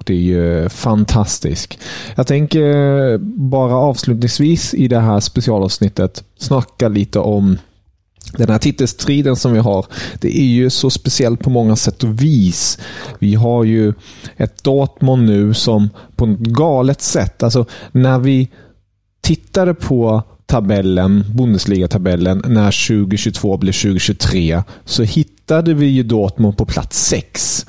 Det 0.09 0.15
är 0.15 0.17
ju 0.17 0.69
fantastiskt. 0.69 1.77
Jag 2.15 2.27
tänker 2.27 3.17
bara 3.17 3.75
avslutningsvis 3.75 4.73
i 4.73 4.87
det 4.87 4.99
här 4.99 5.19
specialavsnittet 5.19 6.23
snacka 6.37 6.87
lite 6.87 7.19
om 7.19 7.57
den 8.37 8.49
här 8.49 8.57
titelstriden 8.57 9.35
som 9.35 9.53
vi 9.53 9.59
har, 9.59 9.85
det 10.19 10.39
är 10.39 10.45
ju 10.45 10.69
så 10.69 10.89
speciellt 10.89 11.39
på 11.39 11.49
många 11.49 11.75
sätt 11.75 12.03
och 12.03 12.21
vis. 12.21 12.79
Vi 13.19 13.35
har 13.35 13.63
ju 13.63 13.93
ett 14.37 14.63
Dortmund 14.63 15.25
nu 15.25 15.53
som 15.53 15.89
på 16.15 16.25
ett 16.25 16.39
galet 16.39 17.01
sätt, 17.01 17.43
alltså 17.43 17.65
när 17.91 18.19
vi 18.19 18.49
tittade 19.21 19.73
på 19.73 20.23
tabellen, 20.45 21.23
Bundesliga-tabellen, 21.35 22.43
när 22.47 22.87
2022 22.87 23.57
blev 23.57 23.73
2023, 23.73 24.63
så 24.85 25.03
hittade 25.03 25.73
vi 25.73 25.85
ju 25.85 26.03
Dortmund 26.03 26.57
på 26.57 26.65
plats 26.65 27.07
6 27.07 27.65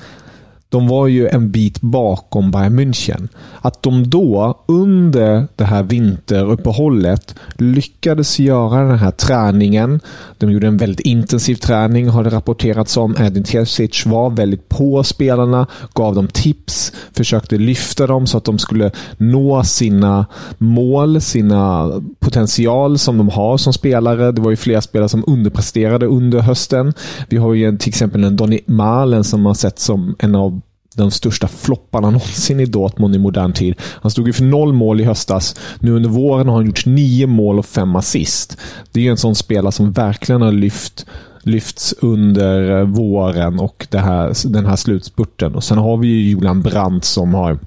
de 0.71 0.87
var 0.87 1.07
ju 1.07 1.27
en 1.27 1.51
bit 1.51 1.81
bakom 1.81 2.51
Bayern 2.51 2.79
München. 2.79 3.27
Att 3.61 3.83
de 3.83 4.09
då 4.09 4.63
under 4.67 5.47
det 5.55 5.63
här 5.63 5.83
vinteruppehållet 5.83 7.35
lyckades 7.55 8.39
göra 8.39 8.83
den 8.83 8.97
här 8.97 9.11
träningen. 9.11 9.99
De 10.37 10.51
gjorde 10.51 10.67
en 10.67 10.77
väldigt 10.77 10.99
intensiv 10.99 11.55
träning 11.55 12.07
har 12.09 12.23
det 12.23 12.29
rapporterats 12.29 12.97
om. 12.97 13.15
Edin 13.19 13.43
Terzic 13.43 14.05
var 14.05 14.29
väldigt 14.29 14.69
på 14.69 15.03
spelarna, 15.03 15.67
gav 15.93 16.15
dem 16.15 16.27
tips, 16.27 16.93
försökte 17.13 17.57
lyfta 17.57 18.07
dem 18.07 18.27
så 18.27 18.37
att 18.37 18.45
de 18.45 18.59
skulle 18.59 18.91
nå 19.17 19.63
sina 19.63 20.25
mål, 20.57 21.21
sina 21.21 21.91
potential 22.19 22.97
som 22.97 23.17
de 23.17 23.29
har 23.29 23.57
som 23.57 23.73
spelare. 23.73 24.31
Det 24.31 24.41
var 24.41 24.49
ju 24.49 24.57
flera 24.57 24.81
spelare 24.81 25.09
som 25.09 25.23
underpresterade 25.27 26.05
under 26.05 26.39
hösten. 26.39 26.93
Vi 27.29 27.37
har 27.37 27.53
ju 27.53 27.77
till 27.77 27.89
exempel 27.89 28.23
en 28.23 28.35
Donny 28.35 28.59
Malen 28.65 29.23
som 29.23 29.45
har 29.45 29.53
sett 29.53 29.79
som 29.79 30.15
en 30.19 30.35
av 30.35 30.60
de 30.95 31.11
största 31.11 31.47
flopparna 31.47 32.09
någonsin 32.09 32.59
i 32.59 32.65
Dortmund 32.65 33.15
i 33.15 33.19
modern 33.19 33.53
tid. 33.53 33.75
Han 33.79 34.11
stod 34.11 34.27
ju 34.27 34.33
för 34.33 34.43
noll 34.43 34.73
mål 34.73 35.01
i 35.01 35.03
höstas. 35.03 35.55
Nu 35.79 35.91
under 35.91 36.09
våren 36.09 36.47
har 36.47 36.55
han 36.55 36.65
gjort 36.65 36.85
nio 36.85 37.27
mål 37.27 37.59
och 37.59 37.65
fem 37.65 37.95
assist. 37.95 38.57
Det 38.91 38.99
är 38.99 39.03
ju 39.03 39.09
en 39.09 39.17
sån 39.17 39.35
spelare 39.35 39.71
som 39.71 39.91
verkligen 39.91 40.41
har 40.41 40.51
lyft 40.51 41.05
lyfts 41.43 41.93
under 42.01 42.79
eh, 42.79 42.85
våren 42.85 43.59
och 43.59 43.87
det 43.89 43.99
här, 43.99 44.49
den 44.49 44.65
här 44.65 44.75
slutspurten. 44.75 45.55
Och 45.55 45.63
Sen 45.63 45.77
har 45.77 45.97
vi 45.97 46.07
ju 46.07 46.29
Julian 46.29 46.61
Brandt 46.61 47.05
som 47.05 47.33
har 47.33 47.59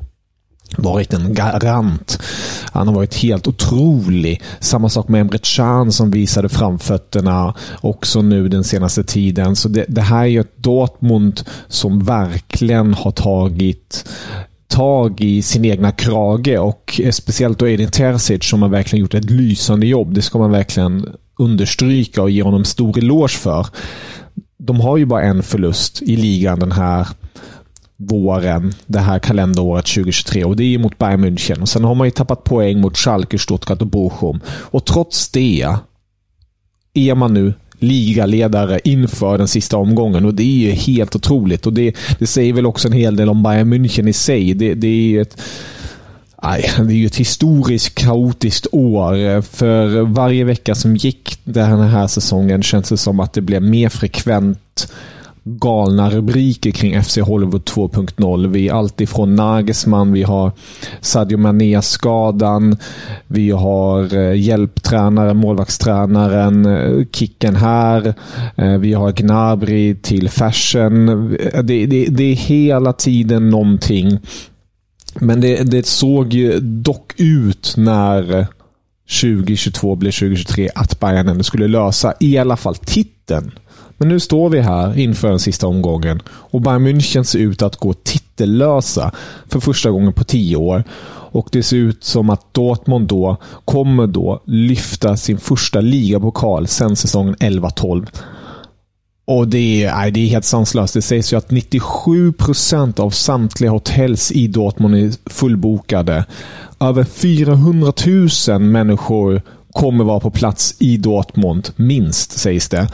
varit 0.79 1.15
en 1.15 1.35
garant. 1.35 2.19
Han 2.73 2.89
har 2.89 2.95
varit 2.95 3.15
helt 3.15 3.49
otrolig. 3.49 4.43
Samma 4.61 4.89
sak 4.89 5.09
med 5.09 5.21
Emre 5.21 5.39
Can 5.43 5.93
som 5.93 6.11
visade 6.11 6.49
framfötterna 6.49 7.55
också 7.81 8.23
nu 8.23 8.49
den 8.49 8.65
senaste 8.65 9.05
tiden. 9.05 9.57
Så 9.57 9.69
det, 9.69 9.85
det 9.89 10.01
här 10.01 10.23
är 10.23 10.27
ju 10.27 10.41
ett 10.41 10.57
Dortmund 10.57 11.43
som 11.69 12.05
verkligen 12.05 12.95
har 12.95 13.11
tagit 13.11 14.05
tag 14.69 15.21
i 15.21 15.43
sin 15.43 15.65
egna 15.65 15.93
krage 15.93 16.59
och 16.59 17.01
speciellt 17.11 17.59
då 17.59 17.69
Edin 17.69 17.91
Terzic 17.91 18.45
som 18.45 18.63
har 18.63 18.69
verkligen 18.69 19.01
gjort 19.01 19.15
ett 19.15 19.31
lysande 19.31 19.87
jobb. 19.87 20.15
Det 20.15 20.23
ska 20.23 20.39
man 20.39 20.51
verkligen 20.51 21.09
understryka 21.39 22.23
och 22.23 22.31
ge 22.31 22.43
honom 22.43 22.65
stor 22.65 22.99
eloge 22.99 23.29
för. 23.29 23.67
De 24.59 24.81
har 24.81 24.97
ju 24.97 25.05
bara 25.07 25.23
en 25.23 25.43
förlust 25.43 26.03
i 26.03 26.17
ligan 26.17 26.59
den 26.59 26.73
här 26.73 27.09
våren, 28.07 28.73
det 28.87 28.99
här 28.99 29.19
kalenderåret 29.19 29.87
2023 29.87 30.45
och 30.45 30.57
det 30.57 30.75
är 30.75 30.79
mot 30.79 30.99
Bayern 30.99 31.25
München. 31.25 31.61
Och 31.61 31.69
Sen 31.69 31.85
har 31.85 31.95
man 31.95 32.07
ju 32.07 32.11
tappat 32.11 32.45
poäng 32.45 32.81
mot 32.81 32.97
Schalke, 32.97 33.39
Stuttgart 33.39 33.81
och 33.81 33.87
Bochum. 33.87 34.41
Och 34.47 34.85
trots 34.85 35.29
det 35.29 35.67
är 36.95 37.15
man 37.15 37.35
nu 37.35 37.53
ligaledare 37.79 38.81
inför 38.85 39.39
den 39.39 39.49
sista 39.49 39.77
omgången 39.77 40.25
och 40.25 40.35
det 40.35 40.43
är 40.43 40.69
ju 40.69 40.71
helt 40.71 41.17
otroligt. 41.17 41.67
Och 41.67 41.73
det, 41.73 41.97
det 42.19 42.27
säger 42.27 42.53
väl 42.53 42.67
också 42.67 42.89
en 42.89 42.93
hel 42.93 43.17
del 43.17 43.29
om 43.29 43.43
Bayern 43.43 43.75
München 43.75 44.09
i 44.09 44.13
sig. 44.13 44.55
Det, 44.55 44.75
det 44.75 44.87
är 44.87 45.09
ju 45.09 45.21
ett 45.21 45.41
aj, 46.37 46.71
det 46.79 46.93
är 46.93 46.97
ju 46.97 47.07
ett 47.07 47.17
historiskt 47.17 47.95
kaotiskt 47.95 48.67
år. 48.73 49.43
För 49.43 50.01
varje 50.03 50.45
vecka 50.45 50.75
som 50.75 50.97
gick 50.97 51.39
den 51.45 51.81
här 51.81 52.07
säsongen 52.07 52.63
känns 52.63 52.89
det 52.89 52.97
som 52.97 53.21
att 53.21 53.33
det 53.33 53.41
blev 53.41 53.63
mer 53.63 53.89
frekvent 53.89 54.93
galna 55.45 56.11
rubriker 56.11 56.71
kring 56.71 57.03
FC 57.03 57.19
Hollywood 57.19 57.63
2.0. 57.63 58.47
Vi 58.47 58.69
är 58.69 58.73
alltifrån 58.73 59.35
Nagesman, 59.35 60.13
vi 60.13 60.23
har 60.23 60.53
Sadio 61.01 61.39
Mané-skadan, 61.39 62.77
vi 63.27 63.51
har 63.51 64.15
eh, 64.15 64.41
hjälptränaren, 64.41 65.37
målvaktstränaren, 65.37 66.67
eh, 66.67 67.07
Kicken 67.13 67.57
här, 67.57 68.15
eh, 68.57 68.79
vi 68.79 68.93
har 68.93 69.13
Gnabry 69.13 69.95
till 69.95 70.29
fashion. 70.29 71.07
Det, 71.63 71.87
det, 71.87 72.07
det 72.07 72.25
är 72.25 72.37
hela 72.37 72.93
tiden 72.93 73.51
någonting. 73.51 74.19
Men 75.15 75.41
det, 75.41 75.71
det 75.71 75.87
såg 75.87 76.37
dock 76.63 77.13
ut 77.17 77.75
när 77.77 78.47
2022 79.23 79.97
blev 79.97 80.11
2023 80.11 80.71
att 80.75 81.01
Bayern 81.01 81.29
ändå 81.29 81.45
skulle 81.45 81.69
lösa 81.69 82.15
i 82.21 82.39
alla 82.39 82.57
fall 82.57 82.75
titeln. 82.75 83.53
Men 84.05 84.09
nu 84.09 84.21
står 84.21 84.51
vi 84.51 84.61
här 84.61 84.99
inför 84.99 85.29
den 85.29 85.39
sista 85.39 85.67
omgången 85.67 86.23
och 86.29 86.61
Bayern 86.61 86.87
München 86.87 87.23
ser 87.23 87.39
ut 87.39 87.63
att 87.63 87.77
gå 87.77 87.93
titellösa 87.93 89.13
för 89.49 89.61
första 89.61 89.91
gången 89.91 90.13
på 90.13 90.25
tio 90.25 90.57
år. 90.57 90.85
Och 91.07 91.49
det 91.53 91.63
ser 91.63 91.77
ut 91.77 92.05
som 92.05 92.31
att 92.31 92.55
Dortmund 92.55 93.09
då 93.09 93.37
kommer 93.65 94.07
då 94.07 94.43
lyfta 94.47 95.17
sin 95.17 95.39
första 95.39 95.81
ligapokal 95.81 96.67
sedan 96.67 96.97
säsongen 96.97 97.37
11-12. 97.37 98.07
Och 99.25 99.49
det 99.49 99.85
är, 99.85 99.95
nej, 99.97 100.11
det 100.11 100.21
är 100.21 100.27
helt 100.27 100.45
sanslöst. 100.45 100.95
Det 100.95 101.03
sägs 101.03 101.33
ju 101.33 101.37
att 101.37 101.51
97 101.51 102.33
procent 102.33 102.99
av 102.99 103.11
samtliga 103.11 103.71
hotells 103.71 104.33
i 104.33 104.47
Dortmund 104.47 104.95
är 104.95 105.31
fullbokade. 105.31 106.25
Över 106.81 107.05
400 107.05 107.93
000 108.49 108.61
människor 108.61 109.43
kommer 109.73 110.05
vara 110.05 110.21
på 110.21 110.31
plats 110.31 110.75
i 110.79 110.97
Dortmund, 110.97 111.69
minst 111.77 112.39
sägs 112.39 112.69
det. 112.69 112.89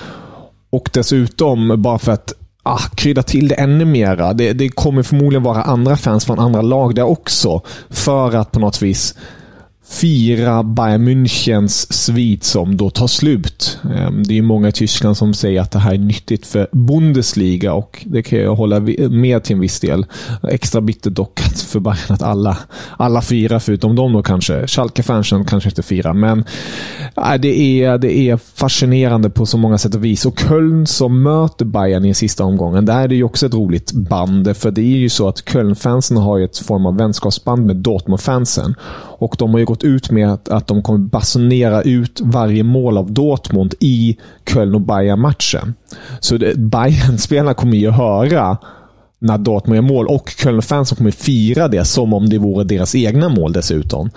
Och 0.71 0.91
dessutom, 0.93 1.83
bara 1.83 1.99
för 1.99 2.13
att 2.13 2.33
ah, 2.63 2.83
krydda 2.95 3.23
till 3.23 3.49
det 3.49 3.55
ännu 3.55 3.85
mera. 3.85 4.33
Det, 4.33 4.53
det 4.53 4.69
kommer 4.69 5.03
förmodligen 5.03 5.43
vara 5.43 5.63
andra 5.63 5.97
fans 5.97 6.25
från 6.25 6.39
andra 6.39 6.63
lag 6.63 6.95
där 6.95 7.03
också. 7.03 7.63
För 7.91 8.37
att 8.37 8.53
på 8.53 8.61
något 8.61 8.83
vis 8.83 9.15
fira 9.91 10.63
Bayern 10.63 11.09
Münchens 11.09 11.93
svit 11.93 12.45
som 12.45 12.77
då 12.77 12.91
tar 12.91 13.07
slut. 13.07 13.79
Ehm, 13.97 14.23
det 14.23 14.39
är 14.39 14.43
många 14.43 14.69
i 14.69 14.73
Tyskland 14.73 15.17
som 15.17 15.35
säger 15.35 15.61
att 15.61 15.71
det 15.71 15.79
här 15.79 15.95
är 15.95 15.99
nyttigt 15.99 16.47
för 16.47 16.69
Bundesliga 16.73 17.73
och 17.73 18.05
det 18.07 18.23
kan 18.23 18.39
jag 18.39 18.55
hålla 18.55 18.81
med 19.11 19.45
till 19.45 19.55
en 19.55 19.61
viss 19.61 19.81
del. 19.81 20.07
Extra 20.49 20.81
bittert 20.81 21.15
dock 21.15 21.41
för 21.41 21.81
Bayern 21.81 22.13
att 22.15 22.23
alla, 22.23 22.59
alla 22.97 23.21
firar 23.21 23.59
förutom 23.59 23.97
dem 23.97 24.13
då 24.13 24.23
kanske. 24.23 24.67
Schalke-fansen 24.67 25.45
kanske 25.45 25.69
inte 25.69 25.83
firar, 25.83 26.13
men 26.13 26.45
äh, 27.17 27.35
det, 27.41 27.83
är, 27.83 27.99
det 27.99 28.19
är 28.19 28.37
fascinerande 28.37 29.31
på 29.31 29.47
så 29.47 29.59
många 29.59 29.79
sätt 29.79 29.95
och 29.95 30.05
vis. 30.05 30.27
Och 30.27 30.39
Köln 30.39 30.87
som 30.87 31.23
möter 31.23 31.65
Bayern 31.65 32.05
i 32.05 32.15
sista 32.15 32.45
omgången, 32.45 32.85
där 32.85 33.03
är 33.03 33.09
det 33.09 33.15
ju 33.15 33.25
också 33.25 33.47
ett 33.47 33.55
roligt 33.55 33.93
band. 33.93 34.57
För 34.57 34.71
det 34.71 34.81
är 34.81 34.99
ju 34.99 35.09
så 35.09 35.29
att 35.29 35.45
Köln-fansen 35.49 36.17
har 36.17 36.39
ju 36.39 36.45
ett 36.45 36.59
form 36.59 36.87
av 36.87 36.97
vänskapsband 36.97 37.67
med 37.67 37.77
Dortmund-fansen. 37.77 38.75
Och 39.21 39.37
de 39.39 39.51
har 39.51 39.59
ju 39.59 39.65
gått 39.65 39.85
ut 39.85 40.11
med 40.11 40.33
att, 40.33 40.49
att 40.49 40.67
de 40.67 40.83
kommer 40.83 40.99
basunera 40.99 41.83
ut 41.83 42.21
varje 42.23 42.63
mål 42.63 42.99
av 42.99 43.13
Dortmund 43.13 43.75
i 43.81 44.17
Köln 44.53 44.75
och 44.75 44.81
Bayern-matchen. 44.81 45.75
Så 46.21 46.39
Bayern-spelarna 46.57 47.55
kommer 47.55 47.77
ju 47.77 47.91
höra 47.91 48.59
när 49.19 49.39
Dortmund 49.39 49.77
gör 49.77 49.83
mål 49.83 50.07
och 50.07 50.35
Köln-fansen 50.39 50.97
kommer 50.97 51.11
fira 51.11 51.69
det 51.69 51.85
som 51.85 52.13
om 52.15 52.29
det 52.29 52.39
vore 52.39 52.65
deras 52.65 52.95
egna 52.95 53.29
mål 53.29 53.53
dessutom. 53.53 54.11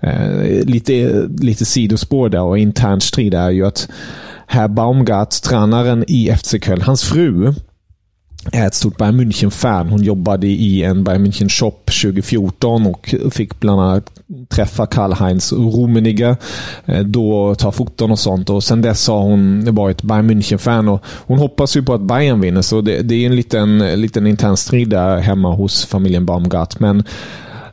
Eh, 0.00 0.64
lite, 0.64 1.26
lite 1.38 1.64
sidospår 1.64 2.28
där 2.28 2.42
och 2.42 2.58
intern 2.58 3.00
strid 3.00 3.34
är 3.34 3.50
ju 3.50 3.66
att 3.66 3.88
Herr 4.46 4.68
Baumgart, 4.68 5.30
tränaren 5.42 6.04
i 6.08 6.36
FC 6.36 6.54
Köln, 6.64 6.82
hans 6.82 7.04
fru 7.04 7.54
är 8.52 8.66
ett 8.66 8.74
stort 8.74 8.96
Bayern 8.96 9.20
München-fan. 9.20 9.88
Hon 9.88 10.02
jobbade 10.02 10.46
i 10.46 10.82
en 10.82 11.04
Bayern 11.04 11.26
München-shop 11.26 11.74
2014 12.02 12.86
och 12.86 13.14
fick 13.30 13.60
bland 13.60 13.80
annat 13.80 14.10
träffa 14.48 14.86
Karl-Heinz 14.86 15.52
Rummenigge. 15.52 16.36
Eh, 16.84 17.00
då 17.00 17.54
ta 17.54 17.72
foton 17.72 18.10
och 18.10 18.18
sånt. 18.18 18.50
Och 18.50 18.64
Sen 18.64 18.82
dess 18.82 19.08
har 19.08 19.22
hon 19.22 19.74
varit 19.74 20.02
Bayern 20.02 20.30
München-fan 20.30 20.88
och 20.88 21.04
hon 21.26 21.38
hoppas 21.38 21.76
ju 21.76 21.82
på 21.82 21.94
att 21.94 22.00
Bayern 22.00 22.40
vinner. 22.40 22.62
Så 22.62 22.80
det, 22.80 23.02
det 23.02 23.14
är 23.14 23.26
en 23.26 23.36
liten, 23.36 23.78
liten 24.00 24.26
intern 24.26 24.56
strid 24.56 24.88
där 24.88 25.18
hemma 25.18 25.54
hos 25.54 25.86
familjen 25.86 26.26
Baumgart. 26.26 26.80
Men 26.80 27.04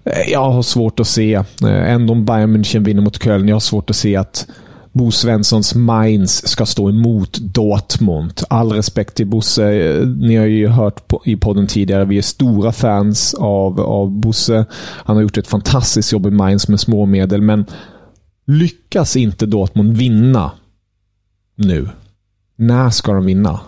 eh, 0.04 0.32
jag 0.32 0.52
har 0.52 0.62
svårt 0.62 1.00
att 1.00 1.08
se, 1.08 1.34
eh, 1.34 1.92
ändå 1.92 2.14
om 2.14 2.26
Bayern 2.26 2.58
München 2.58 2.84
vinner 2.84 3.02
mot 3.02 3.24
Köln, 3.24 3.48
jag 3.48 3.56
har 3.56 3.60
svårt 3.60 3.90
att 3.90 3.96
se 3.96 4.16
att 4.16 4.48
Bo 4.98 5.12
Svenssons 5.12 5.76
Mainz 5.76 6.48
ska 6.48 6.66
stå 6.66 6.90
emot 6.90 7.38
Dortmund. 7.38 8.42
All 8.50 8.72
respekt 8.72 9.16
till 9.16 9.28
Bosse. 9.28 9.64
Ni 10.20 10.36
har 10.36 10.46
ju 10.46 10.68
hört 10.68 11.08
på, 11.08 11.22
i 11.26 11.36
podden 11.36 11.68
tidigare. 11.68 12.06
Vi 12.06 12.18
är 12.18 12.22
stora 12.22 12.72
fans 12.72 13.34
av, 13.34 13.82
av 13.82 14.12
Bosse. 14.12 14.66
Han 14.80 15.16
har 15.16 15.24
gjort 15.24 15.38
ett 15.38 15.48
fantastiskt 15.48 16.12
jobb 16.12 16.28
i 16.28 16.32
Mainz 16.32 16.68
med 16.68 16.80
små 16.80 17.06
medel, 17.06 17.42
men 17.42 17.66
lyckas 18.48 19.16
inte 19.16 19.46
Dortmund 19.46 19.98
vinna 19.98 20.52
nu, 21.58 21.90
när 22.56 22.90
ska 22.90 23.14
de 23.14 23.26
vinna? 23.26 23.60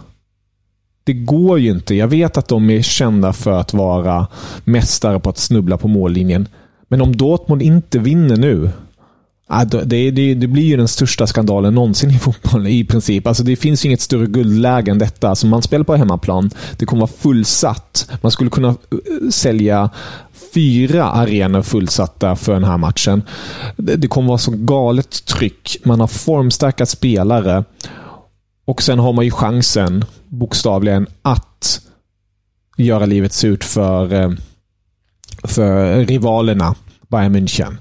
Det 1.03 1.13
går 1.13 1.59
ju 1.59 1.71
inte. 1.71 1.95
Jag 1.95 2.07
vet 2.07 2.37
att 2.37 2.47
de 2.47 2.69
är 2.69 2.81
kända 2.81 3.33
för 3.33 3.51
att 3.51 3.73
vara 3.73 4.27
mästare 4.63 5.19
på 5.19 5.29
att 5.29 5.37
snubbla 5.37 5.77
på 5.77 5.87
mållinjen. 5.87 6.47
Men 6.87 7.01
om 7.01 7.15
Dortmund 7.15 7.61
inte 7.61 7.99
vinner 7.99 8.37
nu, 8.37 8.69
Ah, 9.51 9.65
det, 9.65 10.11
det, 10.11 10.33
det, 10.33 10.47
blir 10.47 10.63
ju 10.63 10.77
den 10.77 10.87
största 10.87 11.27
skandalen 11.27 11.75
någonsin 11.75 12.09
i 12.09 12.19
fotboll 12.19 12.67
i 12.67 12.83
princip. 12.85 13.27
Alltså 13.27 13.43
det 13.43 13.55
finns 13.55 13.85
inget 13.85 14.01
större 14.01 14.25
guldläge 14.25 14.91
än 14.91 14.97
detta. 14.97 15.29
Alltså 15.29 15.47
man 15.47 15.61
spelar 15.61 15.83
på 15.83 15.95
hemmaplan. 15.95 16.51
Det 16.77 16.85
kommer 16.85 17.01
vara 17.01 17.11
fullsatt. 17.17 18.11
Man 18.21 18.31
skulle 18.31 18.49
kunna 18.49 18.67
eh, 18.67 19.29
sälja 19.31 19.89
fyra 20.53 21.03
arenor 21.03 21.61
fullsatta 21.61 22.35
för 22.35 22.53
den 22.53 22.63
här 22.63 22.77
matchen. 22.77 23.23
Det 23.77 24.07
kommer 24.07 24.27
vara 24.27 24.37
så 24.37 24.51
galet 24.51 25.25
tryck. 25.25 25.77
Man 25.83 25.99
har 25.99 26.07
formstarka 26.07 26.85
spelare. 26.85 27.63
Och 28.65 28.81
sen 28.81 28.99
har 28.99 29.13
man 29.13 29.25
ju 29.25 29.31
chansen, 29.31 30.05
bokstavligen, 30.27 31.07
att 31.21 31.81
göra 32.77 33.05
livet 33.05 33.33
surt 33.33 33.63
för, 33.63 34.13
eh, 34.13 34.31
för 35.43 36.05
rivalerna 36.05 36.75
Bayern 37.07 37.35
München. 37.35 37.77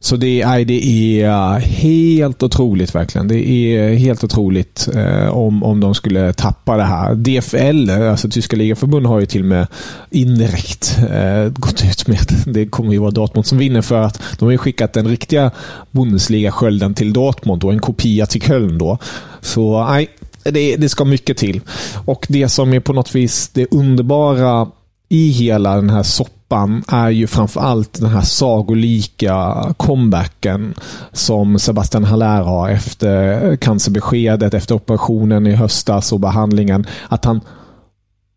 Så 0.00 0.16
det 0.16 0.40
är, 0.42 0.64
det 0.64 0.84
är 0.84 1.28
eh, 1.28 1.58
helt 1.58 2.42
otroligt 2.42 2.94
verkligen. 2.94 3.28
Det 3.28 3.48
är 3.48 3.94
helt 3.94 4.24
otroligt 4.24 4.88
eh, 4.94 5.28
om, 5.28 5.62
om 5.62 5.80
de 5.80 5.94
skulle 5.94 6.32
tappa 6.32 6.76
det 6.76 6.84
här. 6.84 7.14
DFL, 7.14 7.90
alltså 7.90 8.30
Tyska 8.30 8.56
ligaförbundet, 8.56 9.10
har 9.10 9.20
ju 9.20 9.26
till 9.26 9.40
och 9.40 9.46
med 9.46 9.66
indirekt 10.10 10.98
eh, 11.10 11.48
gått 11.52 11.84
ut 11.84 12.08
med 12.08 12.20
att 12.20 12.54
det 12.54 12.66
kommer 12.66 12.92
ju 12.92 12.98
vara 12.98 13.10
Dortmund 13.10 13.46
som 13.46 13.58
vinner 13.58 13.82
för 13.82 14.02
att 14.02 14.22
de 14.38 14.44
har 14.44 14.52
ju 14.52 14.58
skickat 14.58 14.92
den 14.92 15.08
riktiga 15.08 15.50
Bundesliga-skölden 15.90 16.94
till 16.94 17.12
Dortmund 17.12 17.64
och 17.64 17.72
en 17.72 17.80
kopia 17.80 18.26
till 18.26 18.42
Köln 18.42 18.78
då. 18.78 18.98
Så 19.40 19.84
nej, 19.84 20.08
det, 20.42 20.76
det 20.76 20.88
ska 20.88 21.04
mycket 21.04 21.36
till. 21.36 21.60
Och 22.04 22.26
det 22.28 22.48
som 22.48 22.72
är 22.72 22.80
på 22.80 22.92
något 22.92 23.14
vis 23.14 23.50
det 23.54 23.66
underbara 23.70 24.68
i 25.08 25.30
hela 25.30 25.76
den 25.76 25.90
här 25.90 26.02
soppan 26.02 26.84
är 26.88 27.10
ju 27.10 27.26
framförallt 27.26 28.00
den 28.00 28.10
här 28.10 28.22
sagolika 28.22 29.54
comebacken 29.76 30.74
som 31.12 31.58
Sebastian 31.58 32.04
Haller 32.04 32.42
har 32.42 32.68
efter 32.68 33.56
cancerbeskedet, 33.56 34.54
efter 34.54 34.74
operationen 34.74 35.46
i 35.46 35.52
höstas 35.52 36.12
och 36.12 36.20
behandlingen. 36.20 36.86
Att 37.08 37.24
han 37.24 37.40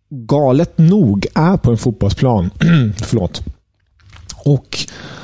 galet 0.10 0.78
nog 0.78 1.28
är 1.36 1.58
på 1.58 1.72
en 1.72 1.78
fotbollsplan 1.78 2.50
förlåt, 2.98 3.44
och 4.46 4.78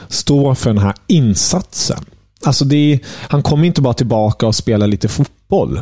står 0.08 0.56
för 0.56 0.70
den 0.70 0.84
här 0.84 0.94
insatsen. 1.08 2.06
Alltså 2.46 2.66
det, 2.66 3.00
han 3.30 3.44
kommer 3.44 3.68
inte 3.68 3.82
bara 3.82 3.94
tillbaka 3.94 4.48
och 4.48 4.56
spelar 4.56 4.88
lite 4.88 5.08
fotboll 5.08 5.82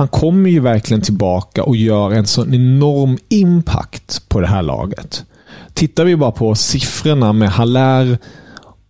han 0.00 0.08
kommer 0.08 0.50
ju 0.50 0.60
verkligen 0.60 1.00
tillbaka 1.00 1.64
och 1.64 1.76
gör 1.76 2.10
en 2.10 2.26
sån 2.26 2.54
enorm 2.54 3.18
impact 3.28 4.28
på 4.28 4.40
det 4.40 4.46
här 4.46 4.62
laget. 4.62 5.24
Tittar 5.74 6.04
vi 6.04 6.16
bara 6.16 6.32
på 6.32 6.54
siffrorna 6.54 7.32
med 7.32 7.50
Haller 7.50 8.18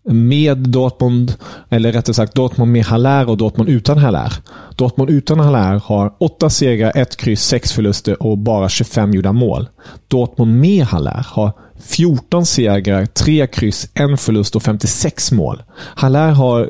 med 0.04 0.58
Dortmund, 0.58 1.34
eller 1.68 1.92
rättare 1.92 2.14
sagt 2.14 2.34
Dortmund 2.34 2.72
med 2.72 2.84
Haller 2.84 3.28
och 3.28 3.36
Dortmund 3.36 3.70
utan 3.70 3.98
Haller. 3.98 4.32
Dortmund 4.76 5.10
utan 5.10 5.40
Haller 5.40 5.80
har 5.84 6.12
8 6.18 6.50
segrar, 6.50 6.92
1 6.94 7.16
kryss, 7.16 7.42
6 7.42 7.72
förluster 7.72 8.22
och 8.22 8.38
bara 8.38 8.68
25 8.68 9.14
gjorda 9.14 9.32
mål. 9.32 9.68
Dortmund 10.08 10.60
med 10.60 10.84
Haller 10.84 11.26
har 11.28 11.52
14 11.80 12.46
segrar, 12.46 13.06
3 13.06 13.46
kryss, 13.46 13.88
1 13.94 14.20
förlust 14.20 14.56
och 14.56 14.62
56 14.62 15.32
mål. 15.32 15.62
Haller 15.76 16.30
har 16.30 16.68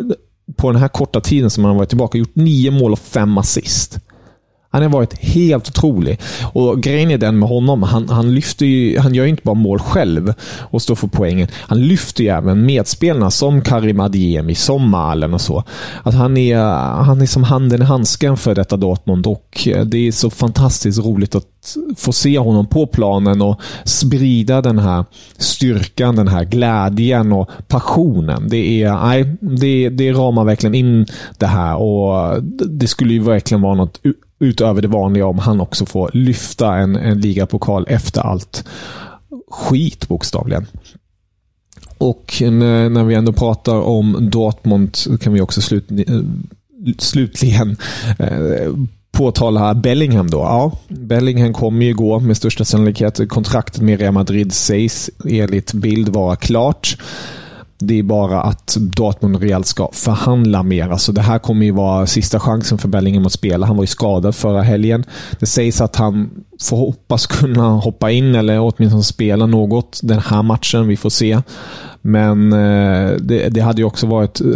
på 0.57 0.73
den 0.73 0.81
här 0.81 0.89
korta 0.89 1.21
tiden 1.21 1.51
som 1.51 1.65
han 1.65 1.73
har 1.73 1.79
varit 1.79 1.89
tillbaka 1.89 2.19
gjort 2.19 2.35
9 2.35 2.71
mål 2.71 2.93
och 2.93 2.99
5 2.99 3.39
assist. 3.39 3.99
Han 4.73 4.83
har 4.83 4.89
varit 4.89 5.19
helt 5.19 5.69
otrolig. 5.69 6.21
Och 6.53 6.83
grejen 6.83 7.11
är 7.11 7.19
den 7.19 7.39
med 7.39 7.49
honom, 7.49 7.83
han, 7.83 8.09
han, 8.09 8.35
lyfter 8.35 8.67
ju, 8.67 8.99
han 8.99 9.15
gör 9.15 9.25
ju 9.25 9.31
inte 9.31 9.43
bara 9.45 9.55
mål 9.55 9.79
själv 9.79 10.35
och 10.61 10.83
står 10.83 10.95
för 10.95 11.07
poängen. 11.07 11.49
Han 11.55 11.81
lyfter 11.81 12.25
ju 12.25 12.31
även 12.31 12.67
medspelarna 12.67 13.31
som 13.31 13.63
Karim 13.63 14.01
Adiemi, 14.01 14.55
som 14.55 14.91
Malen 14.91 15.35
och 15.35 15.41
så. 15.41 15.65
Att 16.03 16.15
han, 16.15 16.37
är, 16.37 16.59
han 17.03 17.23
är 17.23 17.27
som 17.27 17.45
handen 17.45 17.83
i 17.83 17.85
handsken 17.85 18.37
för 18.37 18.55
detta 18.55 18.77
Dortmund 18.77 19.27
och 19.27 19.69
eh, 19.69 19.85
det 19.85 20.09
är 20.09 20.13
så 20.13 20.31
fantastiskt 20.31 20.99
roligt 20.99 21.35
att 21.35 21.77
få 21.97 22.13
se 22.13 22.39
honom 22.39 22.67
på 22.67 22.87
planen 22.87 23.43
och 23.43 23.61
sprida 23.85 24.63
den 24.63 24.79
här 24.79 25.05
styrkan, 25.37 26.17
den 26.17 26.29
här 26.29 26.45
glädjen 26.45 27.33
och 27.33 27.51
passionen. 27.69 28.49
Det, 28.49 28.83
är, 28.83 28.93
nej, 28.93 29.37
det, 29.41 29.89
det 29.89 30.13
ramar 30.13 30.45
verkligen 30.45 30.75
in 30.75 31.07
det 31.39 31.47
här 31.47 31.77
och 31.77 32.43
det 32.69 32.89
skulle 32.89 33.13
ju 33.13 33.21
verkligen 33.21 33.63
vara 33.63 33.75
något 33.75 34.01
utöver 34.41 34.83
det 34.83 34.89
vanliga 34.89 35.27
om 35.27 35.39
han 35.39 35.61
också 35.61 35.87
får 35.87 36.11
lyfta 36.15 36.77
en, 36.77 36.97
en 36.97 37.21
ligapokal 37.21 37.87
efter 37.89 38.21
allt 38.21 38.65
skit 39.51 40.09
bokstavligen. 40.09 40.67
Och 41.99 42.37
när 42.41 43.05
vi 43.05 43.15
ändå 43.15 43.33
pratar 43.33 43.75
om 43.75 44.31
Dortmund 44.31 44.97
kan 45.21 45.33
vi 45.33 45.41
också 45.41 45.61
slut, 45.61 45.89
slutligen 46.99 47.77
eh, 48.19 48.75
påtala 49.13 49.75
Bellingham 49.75 50.31
då. 50.31 50.39
Ja, 50.39 50.79
Bellingham 50.89 51.53
kommer 51.53 51.87
ju 51.87 51.95
gå 51.95 52.19
med 52.19 52.37
största 52.37 52.65
sannolikhet. 52.65 53.29
Kontraktet 53.29 53.83
med 53.83 54.01
Real 54.01 54.13
Madrid 54.13 54.53
sägs 54.53 55.11
enligt 55.29 55.73
bild 55.73 56.09
vara 56.09 56.37
klart. 56.37 56.97
Det 57.81 57.99
är 57.99 58.03
bara 58.03 58.43
att 58.43 58.77
Dortmund 58.81 59.37
och 59.37 59.43
Real 59.43 59.65
ska 59.65 59.89
förhandla 59.93 60.63
mer. 60.63 60.89
Alltså 60.89 61.13
det 61.13 61.21
här 61.21 61.39
kommer 61.39 61.67
ju 61.67 61.73
vara 61.73 62.07
sista 62.07 62.41
chansen 62.41 62.79
för 62.79 62.89
Bellingham 62.89 63.27
att 63.27 63.33
spela. 63.33 63.67
Han 63.67 63.77
var 63.77 63.83
ju 63.83 63.87
skadad 63.87 64.35
förra 64.35 64.63
helgen. 64.63 65.05
Det 65.39 65.47
sägs 65.47 65.81
att 65.81 65.97
han 65.97 66.31
får 66.63 66.77
hoppas 66.77 67.27
kunna 67.27 67.69
hoppa 67.69 68.11
in 68.11 68.35
eller 68.35 68.61
åtminstone 68.61 69.03
spela 69.03 69.47
något 69.47 70.01
den 70.03 70.19
här 70.19 70.43
matchen. 70.43 70.89
Vi 70.89 70.97
får 70.97 71.11
se. 71.11 71.39
Men 72.03 72.53
eh, 72.53 73.11
det, 73.21 73.49
det, 73.49 73.61
hade 73.61 73.81
ju 73.81 73.87
också 73.87 74.07
varit 74.07 74.41
eh, 74.41 74.47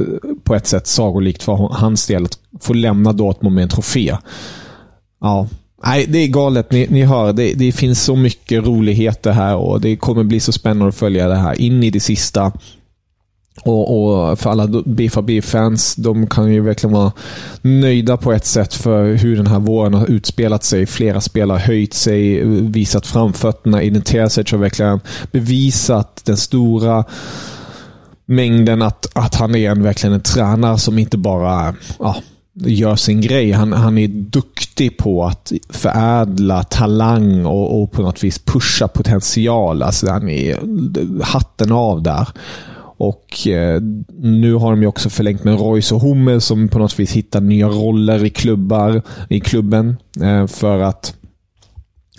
på 0.45 0.55
ett 0.55 0.67
sätt 0.67 0.87
sagolikt 0.87 1.43
för 1.43 1.55
hans 1.73 2.07
del 2.07 2.25
att 2.25 2.39
få 2.61 2.73
lämna 2.73 3.13
Dortmund 3.13 3.55
med 3.55 3.63
en 3.63 3.69
trofé. 3.69 4.17
Ja, 5.21 5.49
Nej, 5.87 6.07
det 6.09 6.19
är 6.19 6.29
galet. 6.29 6.73
Ni, 6.73 6.87
ni 6.91 7.03
hör, 7.03 7.33
det, 7.33 7.55
det, 7.55 7.73
finns 7.73 8.03
så 8.03 8.17
mycket 8.17 8.67
roligheter 8.67 9.33
här 9.33 9.57
och 9.57 9.81
det 9.81 9.97
kommer 9.97 10.25
bli 10.25 10.41
så 10.41 10.53
spännande 10.53 10.89
att 10.89 10.95
följa 10.95 11.29
det 11.29 11.37
här 11.37 11.61
in 11.61 11.83
i 11.83 11.91
det 11.91 12.01
sista. 12.01 12.53
Och, 13.63 14.05
och, 14.31 14.39
för 14.39 14.51
alla 14.51 14.67
BFAB-fans, 14.87 15.95
de 15.95 16.27
kan 16.27 16.53
ju 16.53 16.61
verkligen 16.61 16.95
vara 16.95 17.13
nöjda 17.63 18.17
på 18.17 18.33
ett 18.33 18.47
sätt 18.47 18.75
för 18.75 19.15
hur 19.15 19.37
den 19.37 19.47
här 19.47 19.59
våren 19.59 19.95
har 19.95 20.11
utspelat 20.11 20.65
sig. 20.65 20.87
Flera 20.87 21.21
spelare 21.21 21.59
har 21.59 21.67
höjt 21.67 21.95
sig, 21.95 22.45
visat 22.61 23.07
framfötterna. 23.07 23.83
Eden 23.83 24.03
Terzic 24.03 24.53
har 24.53 24.59
verkligen 24.59 25.01
bevisat 25.33 26.23
den 26.25 26.37
stora 26.37 27.05
mängden 28.27 28.83
att, 28.83 29.07
att 29.13 29.35
han 29.35 29.55
är 29.55 29.71
en, 29.71 29.83
verkligen 29.83 30.15
en 30.15 30.21
tränare 30.21 30.79
som 30.79 30.99
inte 30.99 31.19
bara 31.19 31.75
ja, 31.99 32.17
gör 32.55 32.97
sin 32.97 33.21
grej. 33.21 33.53
Han, 33.53 33.73
han 33.73 33.99
är 33.99 34.09
duktig 34.09 34.97
på 34.97 35.25
att 35.25 35.53
förädla 35.69 36.63
talang 36.63 37.47
och, 37.47 37.83
och 37.83 37.93
på 37.93 38.03
något 38.03 38.25
vis 38.25 38.39
pusha 38.39 38.89
potential. 38.89 39.83
Alltså 39.83 40.11
han 40.11 40.29
är 40.29 40.59
hatten 41.23 41.73
av 41.73 42.03
där. 42.03 42.29
Och 43.09 43.49
eh, 43.49 43.81
nu 44.21 44.55
har 44.55 44.71
de 44.71 44.83
ju 44.83 44.89
också 44.89 45.11
förlängt 45.11 45.45
med 45.45 45.61
Royce 45.61 45.95
och 45.95 46.01
Hummel 46.01 46.41
som 46.41 46.69
på 46.69 46.79
något 46.79 46.99
vis 46.99 47.13
hittar 47.13 47.41
nya 47.41 47.69
roller 47.69 48.25
i 48.25 48.31
klubbar 48.31 49.03
i 49.29 49.41
klubben. 49.41 49.97
Eh, 50.21 50.47
för 50.47 50.79
att 50.79 51.17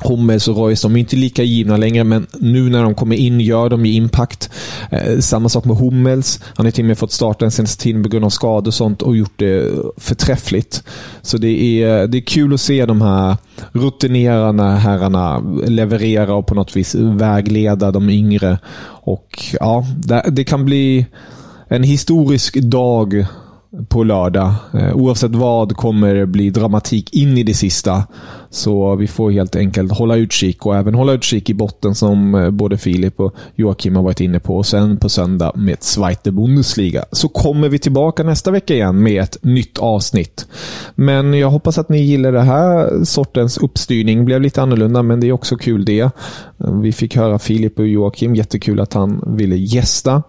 Hummels 0.03 0.47
och 0.47 0.57
Royce, 0.57 0.87
de 0.87 0.95
är 0.95 0.99
inte 0.99 1.15
lika 1.15 1.43
givna 1.43 1.77
längre, 1.77 2.03
men 2.03 2.27
nu 2.39 2.69
när 2.69 2.83
de 2.83 2.95
kommer 2.95 3.15
in 3.15 3.39
gör 3.39 3.69
de 3.69 3.85
ju 3.85 3.93
impact. 3.93 4.49
Eh, 4.89 5.19
samma 5.19 5.49
sak 5.49 5.65
med 5.65 5.77
Hummels. 5.77 6.39
Han 6.55 6.65
har 6.65 6.71
till 6.71 6.83
och 6.83 6.87
med 6.87 6.97
fått 6.97 7.11
starta 7.11 7.45
den 7.45 7.51
senaste 7.51 7.83
tiden 7.83 8.03
på 8.03 8.09
grund 8.09 8.25
av 8.25 8.29
skador 8.29 8.67
och 8.67 8.73
sånt 8.73 9.01
och 9.01 9.17
gjort 9.17 9.33
det 9.39 9.71
förträffligt. 9.97 10.83
Så 11.21 11.37
det 11.37 11.83
är, 11.83 12.07
det 12.07 12.17
är 12.17 12.21
kul 12.21 12.53
att 12.53 12.61
se 12.61 12.85
de 12.85 13.01
här 13.01 13.37
rutinerade 13.71 14.63
herrarna 14.63 15.39
leverera 15.67 16.35
och 16.35 16.47
på 16.47 16.55
något 16.55 16.75
vis 16.75 16.95
vägleda 16.95 17.91
de 17.91 18.09
yngre. 18.09 18.59
Och 18.87 19.43
ja, 19.59 19.85
det, 19.97 20.25
det 20.31 20.43
kan 20.43 20.65
bli 20.65 21.05
en 21.67 21.83
historisk 21.83 22.61
dag 22.61 23.25
på 23.87 24.03
lördag. 24.03 24.53
Eh, 24.73 24.95
oavsett 24.95 25.35
vad 25.35 25.75
kommer 25.75 26.15
det 26.15 26.25
bli 26.25 26.49
dramatik 26.49 27.13
in 27.15 27.37
i 27.37 27.43
det 27.43 27.53
sista. 27.53 28.03
Så 28.49 28.95
vi 28.95 29.07
får 29.07 29.31
helt 29.31 29.55
enkelt 29.55 29.91
hålla 29.91 30.15
utkik 30.15 30.65
och 30.65 30.75
även 30.75 30.95
hålla 30.95 31.13
utkik 31.13 31.49
i 31.49 31.53
botten 31.53 31.95
som 31.95 32.35
eh, 32.35 32.49
både 32.49 32.77
Filip 32.77 33.19
och 33.19 33.35
Joakim 33.55 33.95
har 33.95 34.03
varit 34.03 34.21
inne 34.21 34.39
på. 34.39 34.57
Och 34.57 34.65
sen 34.65 34.97
på 34.97 35.09
söndag 35.09 35.51
med 35.55 35.83
Zweite 35.83 36.31
Bundesliga. 36.31 37.05
Så 37.11 37.27
kommer 37.27 37.69
vi 37.69 37.79
tillbaka 37.79 38.23
nästa 38.23 38.51
vecka 38.51 38.73
igen 38.73 39.03
med 39.03 39.23
ett 39.23 39.37
nytt 39.41 39.77
avsnitt. 39.79 40.47
Men 40.95 41.33
jag 41.33 41.49
hoppas 41.49 41.77
att 41.77 41.89
ni 41.89 42.01
gillar 42.01 42.31
det 42.31 42.41
här 42.41 43.03
sortens 43.03 43.57
uppstyrning. 43.57 44.19
Det 44.19 44.25
Blev 44.25 44.41
lite 44.41 44.61
annorlunda 44.61 45.03
men 45.03 45.19
det 45.19 45.27
är 45.27 45.31
också 45.31 45.57
kul 45.57 45.85
det. 45.85 46.09
Vi 46.81 46.91
fick 46.91 47.15
höra 47.15 47.39
Filip 47.39 47.79
och 47.79 47.87
Joakim. 47.87 48.35
Jättekul 48.35 48.79
att 48.79 48.93
han 48.93 49.35
ville 49.37 49.55
gästa 49.55 50.23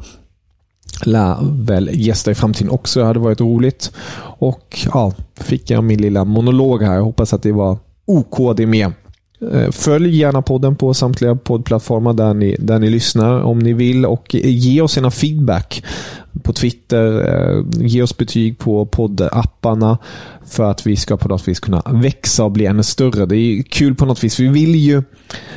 lär 1.05 1.37
väl 1.65 1.91
gästa 1.93 2.31
i 2.31 2.35
framtiden 2.35 2.71
också. 2.71 3.01
Det 3.01 3.07
hade 3.07 3.19
varit 3.19 3.41
roligt. 3.41 3.93
Och 4.39 4.79
ja, 4.93 5.13
fick 5.41 5.71
jag 5.71 5.85
min 5.85 6.01
lilla 6.01 6.25
monolog 6.25 6.83
här. 6.83 6.95
Jag 6.95 7.05
hoppas 7.05 7.33
att 7.33 7.43
det 7.43 7.53
var 7.53 7.79
OK 8.07 8.57
det 8.57 8.67
med. 8.67 8.93
Eh, 9.53 9.71
följ 9.71 10.17
gärna 10.17 10.43
podden 10.43 10.77
på 10.77 10.95
samtliga 10.95 11.35
poddplattformar 11.35 12.13
där 12.13 12.35
ni, 12.35 12.57
där 12.59 12.79
ni 12.79 12.91
lyssnar 12.91 13.41
om 13.41 13.59
ni 13.59 13.73
vill 13.73 14.07
och 14.07 14.35
ge 14.35 14.81
oss 14.81 14.97
gärna 14.97 15.11
feedback 15.11 15.83
på 16.43 16.53
Twitter. 16.53 17.29
Eh, 17.29 17.65
ge 17.87 18.03
oss 18.03 18.17
betyg 18.17 18.59
på 18.59 18.87
poddapparna 18.87 19.99
för 20.47 20.71
att 20.71 20.87
vi 20.87 20.97
ska 20.97 21.17
på 21.17 21.29
något 21.29 21.49
vis 21.49 21.61
kunna 21.61 21.83
växa 21.87 22.45
och 22.45 22.53
bli 22.53 22.67
ännu 22.67 22.83
större. 22.83 23.27
Det 23.27 23.37
är 23.37 23.63
kul 23.63 23.95
på 23.95 24.07
något 24.07 24.25
vis. 24.25 24.41
Vi 24.41 24.49
vill 24.49 24.75
ju 24.75 25.03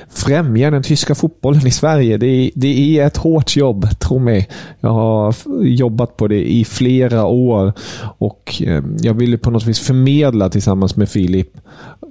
främja 0.10 0.72
den 0.72 0.84
tyska 0.84 1.16
fotbollen 1.16 1.68
i 1.68 1.72
Sverige. 1.72 2.18
Det 2.18 2.28
är, 2.28 2.52
det 2.56 3.00
är 3.00 3.08
ett 3.08 3.18
hårt 3.18 3.56
jobb, 3.56 4.00
tro 4.00 4.20
mig. 4.20 4.50
Jag 4.80 4.90
har 4.90 5.36
jobbat 5.62 6.18
på 6.18 6.28
det 6.28 6.52
i 6.52 6.66
flera 6.66 7.26
år 7.26 7.74
och 8.18 8.62
eh, 8.66 8.84
jag 9.02 9.14
ville 9.14 9.38
på 9.38 9.52
något 9.52 9.66
vis 9.66 9.80
förmedla 9.80 10.50
tillsammans 10.50 10.96
med 10.96 11.10
Filip 11.10 11.50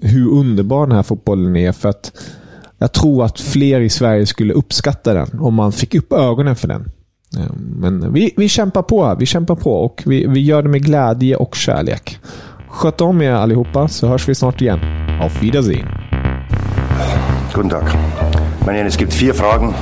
hur 0.00 0.28
underbar 0.28 0.86
den 0.86 0.96
här 0.96 1.02
fotbollen 1.02 1.56
är. 1.56 1.72
För 1.72 1.88
att 1.88 2.12
jag 2.78 2.92
tror 2.92 3.24
att 3.24 3.40
fler 3.40 3.80
i 3.80 3.88
Sverige 3.88 4.26
skulle 4.26 4.54
uppskatta 4.54 5.14
den 5.14 5.40
om 5.40 5.54
man 5.54 5.72
fick 5.72 5.94
upp 5.94 6.12
ögonen 6.12 6.56
för 6.56 6.68
den. 6.68 6.90
Men 7.56 8.12
vi, 8.12 8.34
vi 8.36 8.48
kämpar 8.48 8.82
på. 8.82 9.16
Vi 9.18 9.26
kämpar 9.26 9.54
på 9.54 9.84
och 9.84 10.02
vi, 10.06 10.26
vi 10.26 10.40
gör 10.40 10.62
det 10.62 10.68
med 10.68 10.84
glädje 10.84 11.36
och 11.36 11.54
kärlek. 11.54 12.18
Sköt 12.68 13.00
om 13.00 13.22
er 13.22 13.32
allihopa 13.32 13.88
så 13.88 14.08
hörs 14.08 14.28
vi 14.28 14.34
snart 14.34 14.60
igen. 14.60 14.80
Auf 15.20 15.42
Wiedersehen. 15.42 15.88
Guten 17.54 17.70
Tag. 17.70 17.84
Meine 18.60 18.78
Herren, 18.78 18.86
es 18.86 18.96
gibt 18.96 19.12
vier 19.14 19.34
Fragen, 19.34 19.74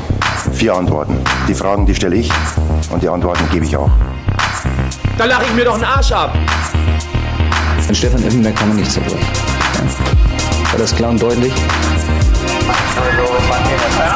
vier 0.53 0.75
Antworten. 0.75 1.15
Die 1.49 1.55
Fragen, 1.55 1.87
die 1.87 1.95
stelle 1.95 2.17
ich 2.17 2.31
und 2.93 3.03
die 3.03 3.09
Antworten 3.09 3.45
gebe 3.53 3.65
ich 3.65 3.77
auch. 3.77 3.91
Da 5.19 5.25
lache 5.25 5.45
ich 5.45 5.55
mir 5.55 5.65
doch 5.65 5.75
einen 5.75 5.85
Arsch 5.85 6.13
ab. 6.13 6.35
An 7.89 7.95
Stefan 7.95 8.23
Effenberg 8.23 8.57
kann 8.57 8.69
man 8.69 8.77
nichts 8.77 8.95
zerbröcheln. 8.95 9.21
Ja. 9.75 10.73
War 10.73 10.79
das 10.79 10.95
klar 10.97 11.11
und 11.11 11.23
deutlich? 11.23 11.53
Darüber 12.97 14.16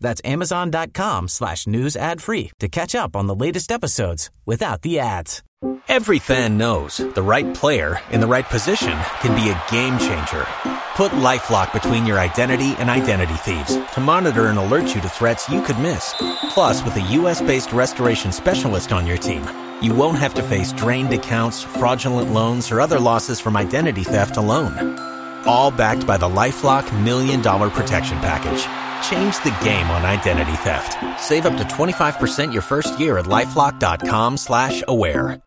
That's 0.00 0.20
amazon.com 0.24 1.28
slash 1.28 1.66
news 1.66 1.96
ad 1.96 2.20
free 2.20 2.50
to 2.60 2.68
catch 2.68 2.94
up 2.94 3.16
on 3.16 3.26
the 3.26 3.34
latest 3.34 3.72
episodes 3.72 4.30
without 4.46 4.82
the 4.82 4.98
ads. 4.98 5.42
Every 5.88 6.20
fan 6.20 6.56
knows 6.56 6.98
the 6.98 7.22
right 7.22 7.52
player 7.52 7.98
in 8.12 8.20
the 8.20 8.26
right 8.28 8.44
position 8.44 8.96
can 9.20 9.34
be 9.34 9.50
a 9.50 9.62
game 9.70 9.98
changer. 9.98 10.46
Put 10.94 11.12
LifeLock 11.12 11.72
between 11.72 12.06
your 12.06 12.18
identity 12.20 12.74
and 12.78 12.88
identity 12.88 13.34
thieves 13.34 13.76
to 13.94 14.00
monitor 14.00 14.46
and 14.46 14.58
alert 14.58 14.94
you 14.94 15.00
to 15.00 15.08
threats 15.08 15.48
you 15.48 15.60
could 15.62 15.78
miss. 15.78 16.14
Plus, 16.50 16.84
with 16.84 16.96
a 16.96 17.00
U.S.-based 17.00 17.72
restoration 17.72 18.30
specialist 18.30 18.92
on 18.92 19.06
your 19.06 19.16
team, 19.16 19.44
you 19.82 19.94
won't 19.94 20.18
have 20.18 20.34
to 20.34 20.42
face 20.42 20.72
drained 20.72 21.12
accounts, 21.12 21.62
fraudulent 21.62 22.32
loans, 22.32 22.70
or 22.70 22.80
other 22.80 23.00
losses 23.00 23.40
from 23.40 23.56
identity 23.56 24.04
theft 24.04 24.36
alone. 24.36 24.98
All 25.46 25.70
backed 25.70 26.06
by 26.06 26.16
the 26.16 26.28
LifeLock 26.28 26.86
Million 27.02 27.42
Dollar 27.42 27.70
Protection 27.70 28.18
Package. 28.18 28.87
Change 29.02 29.36
the 29.42 29.56
game 29.64 29.90
on 29.90 30.04
identity 30.04 30.56
theft. 30.62 30.96
Save 31.20 31.46
up 31.46 31.56
to 31.56 31.64
25% 31.64 32.52
your 32.52 32.62
first 32.62 33.00
year 33.00 33.18
at 33.18 33.24
LifeLock.com 33.24 34.36
slash 34.36 34.84
aware. 34.86 35.42